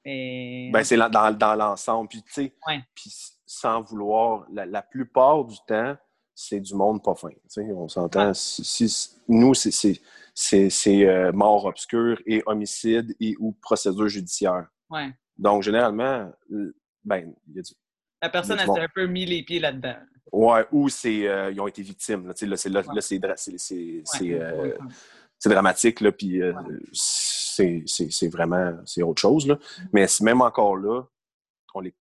[0.06, 2.08] Ben, c'est dans, dans l'ensemble.
[2.10, 2.80] Puis, tu sais, Ouais.
[2.94, 3.12] puis
[3.46, 5.96] sans vouloir, la, la plupart du temps,
[6.34, 7.30] c'est du monde pas fin.
[7.58, 8.28] On s'entend.
[8.28, 8.34] Ouais.
[8.34, 10.00] Si, si- nous, c'est,
[11.06, 14.68] euh, mort obscure et homicide et ou procédure judiciaire.
[14.90, 15.12] ouais.
[15.38, 16.32] Donc, généralement,
[17.04, 17.74] ben, il y a du-
[18.22, 19.96] La personne, elle s'est un peu mis les pieds là-dedans.
[20.32, 22.28] Ouais, ou c'est, euh, ils ont été victimes.
[22.28, 22.96] Là, là, c'est, là, Ouais.
[22.96, 24.78] là, c'est, dra- c'est, c'est, c'est, Ouais, euh,
[25.38, 26.80] c'est dramatique, là, puis euh, Ouais.
[26.94, 29.48] c'est, vraiment c'est autre chose.
[29.48, 29.58] Là.
[29.94, 31.04] Mais c'est même encore là,
[31.74, 31.94] on les.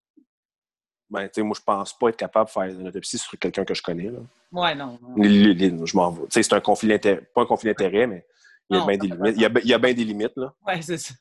[1.10, 3.64] Ben, tu sais, moi, je pense pas être capable de faire une autopsie sur quelqu'un
[3.64, 4.10] que je connais.
[4.10, 4.18] Là.
[4.52, 4.98] Ouais, non.
[5.02, 5.14] non.
[5.22, 6.22] Les- les- les- je m'en vais.
[6.22, 7.20] Tu sais, c'est un conflit d'intérêt.
[7.34, 8.26] Pas un conflit d'intérêt, mais
[8.70, 9.34] il y a bien des limites.
[9.36, 10.54] Il y a, il y a bien des limites, là.
[10.66, 11.14] Ouais, c'est ça.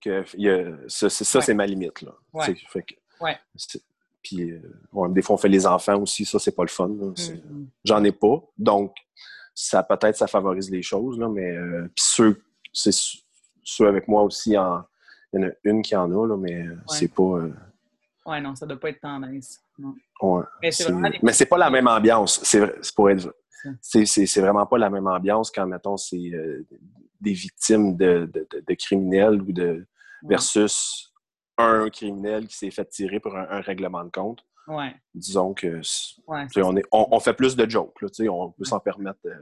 [0.00, 1.44] Que, il y a- ça, c'est, ça, Ouais.
[1.44, 2.12] c'est ma limite, là.
[2.32, 2.54] Ouais.
[2.68, 3.36] Fait que- Ouais.
[4.22, 6.24] Puis, euh, des fois, on fait les enfants aussi.
[6.24, 6.88] Ça, c'est pas le fun.
[6.88, 7.68] Mhm.
[7.84, 8.42] J'en ai pas.
[8.58, 8.94] Donc,
[9.54, 13.18] ça peut-être ça favorise les choses, là, mais euh, puis ceux, c'est ceux-
[13.62, 14.82] ceux avec moi aussi, en,
[15.32, 17.22] il y en a une qui en a, là, mais euh, c'est pas.
[17.22, 17.52] euh,
[18.26, 19.60] Ouais, non, ça doit pas être tendance.
[19.78, 19.94] Non.
[20.22, 22.40] Ouais, Mais c'est des- pas la même ambiance.
[22.42, 23.34] C'est pour être.
[23.80, 26.64] C'est- vraiment pas la même ambiance quand, mettons, c'est euh,
[27.20, 29.86] des victimes de, de- de- de criminels ou de
[30.22, 30.28] Ouais.
[30.30, 31.12] versus
[31.58, 34.44] un criminel qui s'est fait tirer pour un, un règlement de compte.
[34.68, 35.80] Ouais, Disons que
[36.62, 38.00] on, est, on, on fait plus de jokes.
[38.02, 39.18] Là, on peut s'en permettre.
[39.26, 39.34] euh,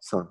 [0.00, 0.26] sans-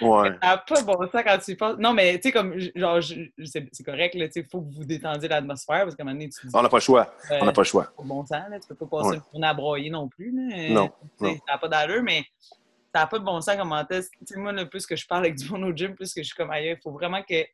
[0.00, 0.28] Ouais.
[0.42, 1.76] Ça n'a pas bon sens quand tu y penses.
[1.78, 3.00] Non, mais tu sais, comme, genre,
[3.44, 6.14] c'est correct, là, tu sais, il faut que vous détendiez l'atmosphère parce qu'à un moment
[6.18, 7.12] donné, tu dis, On n'a pas le choix.
[7.30, 7.92] euh, On n'a pas le choix.
[8.02, 9.22] bon sens, là, tu peux pas passer Ouais.
[9.34, 10.30] une à broyer non plus.
[10.32, 10.68] Là.
[10.70, 10.90] Non.
[11.20, 12.24] Ça n'a pas d'allure, mais
[12.94, 14.08] ça n'a pas de bon sens comment est-ce.
[14.10, 16.22] Tu sais, moi, le plus que je parle avec du monde au gym, plus que
[16.22, 17.44] je suis comme ailleurs, il faut vraiment que.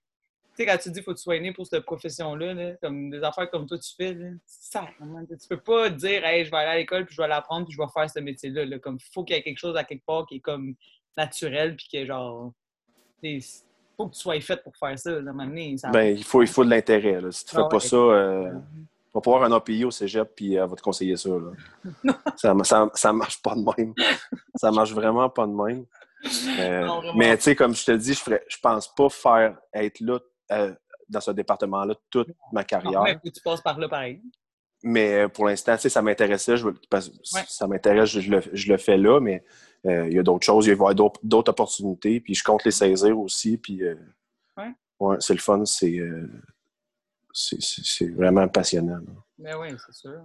[0.55, 2.73] Tu sais, quand tu dis qu'il faut que tu sois né pour cette profession-là, là,
[2.83, 6.45] comme des affaires comme toi, tu fais, là, ça, vraiment, tu peux pas dire, hey,
[6.45, 8.67] je vais aller à l'école, puis je vais l'apprendre, puis je vais faire ce métier-là.
[8.67, 8.79] Là.
[8.79, 10.75] Comme, faut qu'il y ait quelque chose à quelque part qui est comme
[11.17, 12.53] naturel, puis que genre.
[13.23, 13.41] Il
[13.97, 15.21] faut que tu sois fait pour faire ça.
[15.21, 17.21] Moment donné, ça- Ben, il faut, il faut de l'intérêt.
[17.31, 17.81] Si tu fais Ah pas ouais.
[17.87, 18.53] ça, euh,
[19.15, 21.31] va pas avoir un API au cégep puis elle va te conseiller ça.
[21.31, 21.53] Là.
[22.37, 23.95] ça, ça, ça marche pas de même.
[24.57, 25.87] ça marche vraiment pas de même.
[26.59, 29.59] Euh, Non, mais tu sais, comme je te dis, je ferais, je pense pas faire
[29.75, 30.19] être là
[30.59, 30.73] euh,
[31.09, 33.21] dans ce département-là toute ma Non, carrière.
[33.21, 34.23] que tu passes par là pareil.
[34.85, 36.57] Mais euh, pour l'instant, ça m'intéressait.
[36.57, 36.75] Je, Ouais.
[37.49, 39.45] Ça m'intéresse, je, je le, je le fais là, mais
[39.87, 40.67] euh, il y a d'autres choses.
[40.67, 42.21] Il va y avoir d'autres- d'autres opportunités.
[42.21, 43.59] Puis je compte les saisir aussi.
[43.59, 43.95] Puis euh,
[44.57, 44.73] Ouais.
[45.01, 45.65] ouais, c'est le fun.
[45.65, 46.29] C'est euh,
[47.33, 49.01] c'est- vraiment passionnant.
[49.39, 50.21] Mais oui, c'est sûr.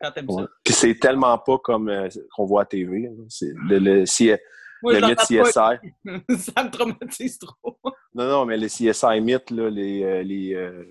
[0.00, 0.42] Quand t'aimes Ouais.
[0.42, 0.48] ça.
[0.64, 1.90] Puis c'est tellement pas comme
[2.34, 3.10] qu'on voit à TV.
[3.28, 4.38] C'est le, le, C-
[4.82, 5.18] Moi, le mythe.
[5.18, 6.44] CSI.
[6.52, 7.78] ça me traumatise trop.
[8.14, 10.84] Non, non, mais le CSI mythe, là, les, euh, les, euh,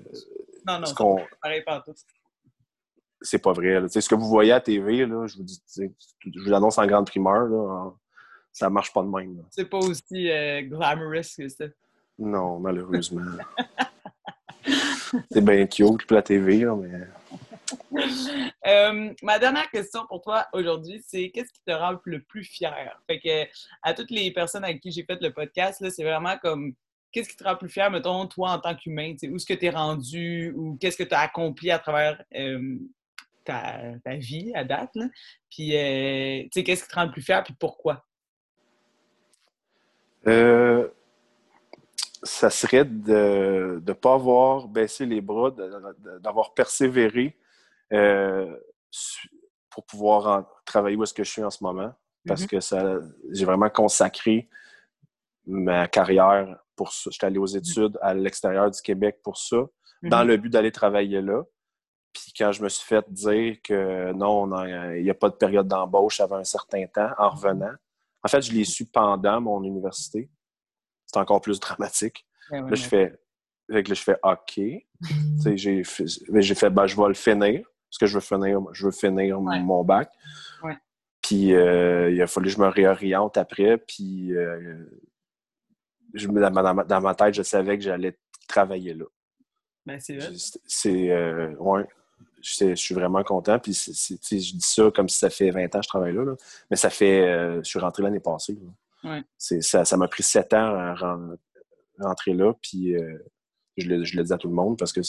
[0.67, 1.93] Non, non, ce c'est qu'on- pas pareil partout.
[3.21, 3.79] c'est pas vrai.
[3.81, 3.87] là.
[3.89, 5.83] Ce que vous voyez à TV, là, je vous dis, je
[6.43, 7.91] vous l'annonce en grande primeur, là,
[8.51, 9.43] ça marche pas de même.
[9.51, 11.65] C'est pas aussi euh, glamorous que ça.
[12.17, 13.21] Non, malheureusement.
[15.31, 17.07] c'est bien cute la TV, là, mais.
[18.67, 23.01] Euh, ma dernière question pour toi aujourd'hui, c'est qu'est-ce qui te rend le plus fier?
[23.07, 23.49] Fait que
[23.81, 26.73] à toutes les personnes avec qui j'ai fait le podcast, c'est vraiment comme
[27.11, 29.15] qu'est-ce qui te rend plus fier, mettons, toi, en tant qu'humain?
[29.23, 30.53] Où est-ce que tu es rendu?
[30.55, 32.77] Ou qu'est-ce que tu as accompli à travers euh,
[33.43, 34.97] ta, vie à date?
[35.49, 38.05] Puis, euh, qu'est-ce qui te rend plus fier puis pourquoi?
[42.23, 45.51] Ça serait de ne pas avoir baissé les bras,
[46.19, 47.35] d'avoir persévéré
[49.69, 51.93] pour pouvoir travailler où est-ce que je suis en ce moment.
[52.27, 52.47] Parce mm-hmm.
[52.47, 52.99] que ça,
[53.31, 54.49] j'ai vraiment consacré
[55.47, 57.09] ma carrière pour ça.
[57.11, 59.57] J'étais allé aux études à l'extérieur du Québec pour ça,
[60.03, 60.25] dans mm-hmm.
[60.25, 61.43] le but d'aller travailler là.
[62.13, 64.45] Puis quand je me suis fait dire que non,
[64.93, 67.35] il n'y a pas de période d'embauche avant un certain temps, en mm-hmm.
[67.35, 67.73] revenant,
[68.23, 70.29] en fait, je l'ai su pendant mon université.
[71.07, 72.25] C'est encore plus dramatique.
[72.51, 73.19] là, je fais,
[73.67, 74.59] là, je fais OK.
[75.55, 77.65] j'ai fait, j'ai fait ben, je vais le finir.
[77.91, 80.09] Parce que je veux finir, je veux finir mon bac.
[81.21, 83.77] Puis euh, il a fallu que je me réoriente après.
[83.77, 84.85] Puis euh,
[86.13, 88.17] je, dans, ma, tête, je savais que j'allais
[88.47, 89.05] travailler là.
[89.85, 90.29] Ben, c'est vrai.
[90.65, 91.85] C'est, euh, ouais,
[92.41, 93.59] je, suis vraiment content.
[93.59, 96.35] Puis je dis ça comme si ça fait 20 ans que je travaille là.
[96.69, 97.57] Mais ça fait.
[97.57, 98.57] je suis rentré l'année passée.
[99.37, 101.17] Ça, m'a pris 7 ans à
[101.99, 102.53] rentrer là.
[102.61, 102.95] Puis
[103.77, 105.01] je le, je, le, dis à tout le monde parce que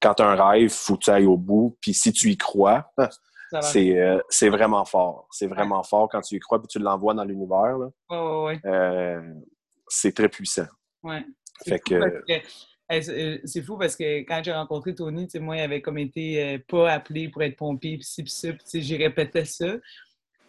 [0.00, 1.76] quand tu as un rêve, faut que tu ailles au bout.
[1.80, 2.90] Puis si tu y crois,
[3.52, 5.28] euh, c'est vraiment fort.
[5.30, 7.76] C'est vraiment fort quand tu y crois puis tu l'envoies dans l'univers.
[8.10, 9.34] Euh,
[9.88, 10.66] c'est très puissant.
[11.02, 11.24] Ouais.
[11.64, 16.92] C'est fou parce que quand j'ai rencontré Tony, moi, il avait comme été euh, pas
[16.92, 19.76] appelé pour être pompier, puis ci, puis ça, puis j'y répétais ça.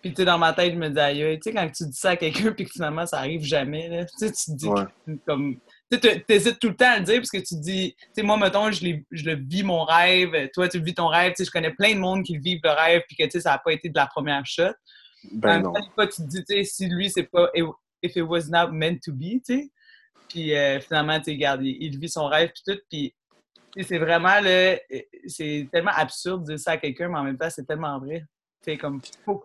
[0.01, 2.09] Puis, tu sais, dans ma tête, je me disais, tu sais, quand tu dis ça
[2.09, 4.67] à quelqu'un, puis que finalement, ça arrive jamais, là, tu te dis,
[5.26, 5.57] comme,
[5.96, 8.24] tu hésites tout le temps à le dire parce que tu te dis, tu sais,
[8.24, 11.46] moi, mettons, je, je le vis mon rêve, toi, tu vis ton rêve, tu sais,
[11.46, 13.58] je connais plein de monde qui vivent le rêve, puis que, tu sais, ça n'a
[13.58, 14.74] pas été de la première shot.
[15.32, 15.74] Ben non.
[15.98, 19.12] tu te dis, tu sais, si lui, c'est pas if it was not meant to
[19.14, 19.72] be, tu sais.
[20.30, 23.14] Puis euh, finalement, tu sais, regarde, il, vit son rêve, puis tout, puis
[23.82, 24.78] c'est vraiment, le
[25.28, 28.24] c'est tellement absurde de dire ça à quelqu'un, mais en même temps, c'est tellement vrai.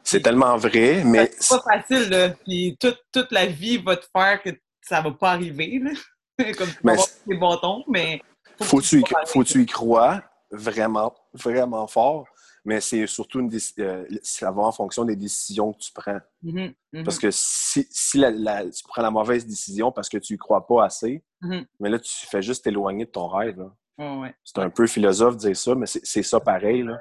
[0.04, 1.30] C'est tellement vrai, mais.
[1.38, 2.30] C'est pas facile, là.
[2.30, 5.90] Puis toute, toute, la vie va te faire que ça va pas arriver, là.
[6.58, 8.20] Comme tu mais des bâtons, mais.
[8.62, 10.20] Faut, tu, y, faut tu y croire
[10.50, 12.26] vraiment, vraiment fort,
[12.64, 16.18] mais c'est surtout une euh, ça va en fonction des décisions que tu prends.
[16.44, 17.04] Mm-hmm, mm-hmm.
[17.04, 20.66] Parce que si, si la, tu prends la mauvaise décision parce que tu y crois
[20.66, 21.66] pas assez, mm-hmm.
[21.78, 23.64] mais là, tu fais juste t'éloigner de ton rêve.
[23.98, 24.34] Ouais.
[24.44, 26.82] C'est un peu philosophe de dire ça, mais c'est ça pareil.
[26.82, 26.98] Là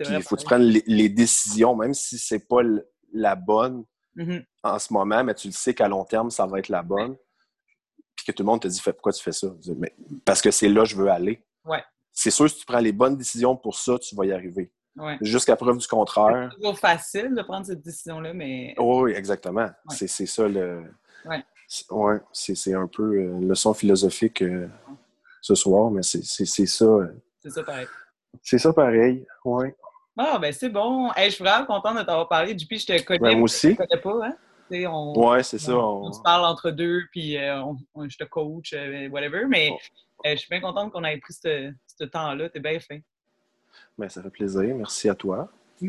[0.00, 2.60] il faut que tu prennes les, décisions, même si c'est pas
[3.12, 3.84] la bonne
[4.62, 7.16] en ce moment, mais tu le sais qu'à long terme, ça va être la bonne.
[8.18, 9.46] Puis que tout le monde te dit pourquoi tu fais ça?
[9.76, 9.94] Mais
[10.24, 11.40] parce que c'est là que je veux aller.
[11.64, 11.84] Ouais.
[12.12, 14.72] C'est sûr, si tu prends les bonnes décisions pour ça, tu vas y arriver.
[15.20, 16.48] Jusqu'à preuve du contraire.
[16.50, 18.74] C'est toujours facile de prendre cette décision-là, mais.
[18.76, 19.70] oui, exactement.
[19.90, 20.82] C'est ça le.
[21.24, 22.20] Ouais.
[22.32, 24.66] c'est un peu euh, une leçon philosophique euh,
[25.40, 26.24] ce soir, mais c'est
[26.66, 26.84] ça.
[26.84, 27.86] Euh, c'est ça pareil.
[28.42, 29.68] C'est ça pareil, oui.
[30.16, 31.12] Ah, ben c'est bon.
[31.16, 32.52] je suis vraiment contente de t'avoir parlé.
[32.54, 33.20] Du je te connais.
[33.20, 33.70] Ben, moi aussi.
[33.70, 34.36] Je te connais pas, hein?
[34.70, 35.76] Oui, c'est ça.
[35.76, 36.12] On...
[36.12, 37.62] se parle entre deux, puis euh,
[38.08, 39.46] je te coach, euh, whatever.
[39.46, 39.70] Mais
[40.26, 42.48] euh, je suis bien contente qu'on ait pris ce, temps-là.
[42.48, 42.98] T'es bien fin.
[43.96, 44.74] Ben, ça fait plaisir.
[44.74, 45.50] Merci à toi.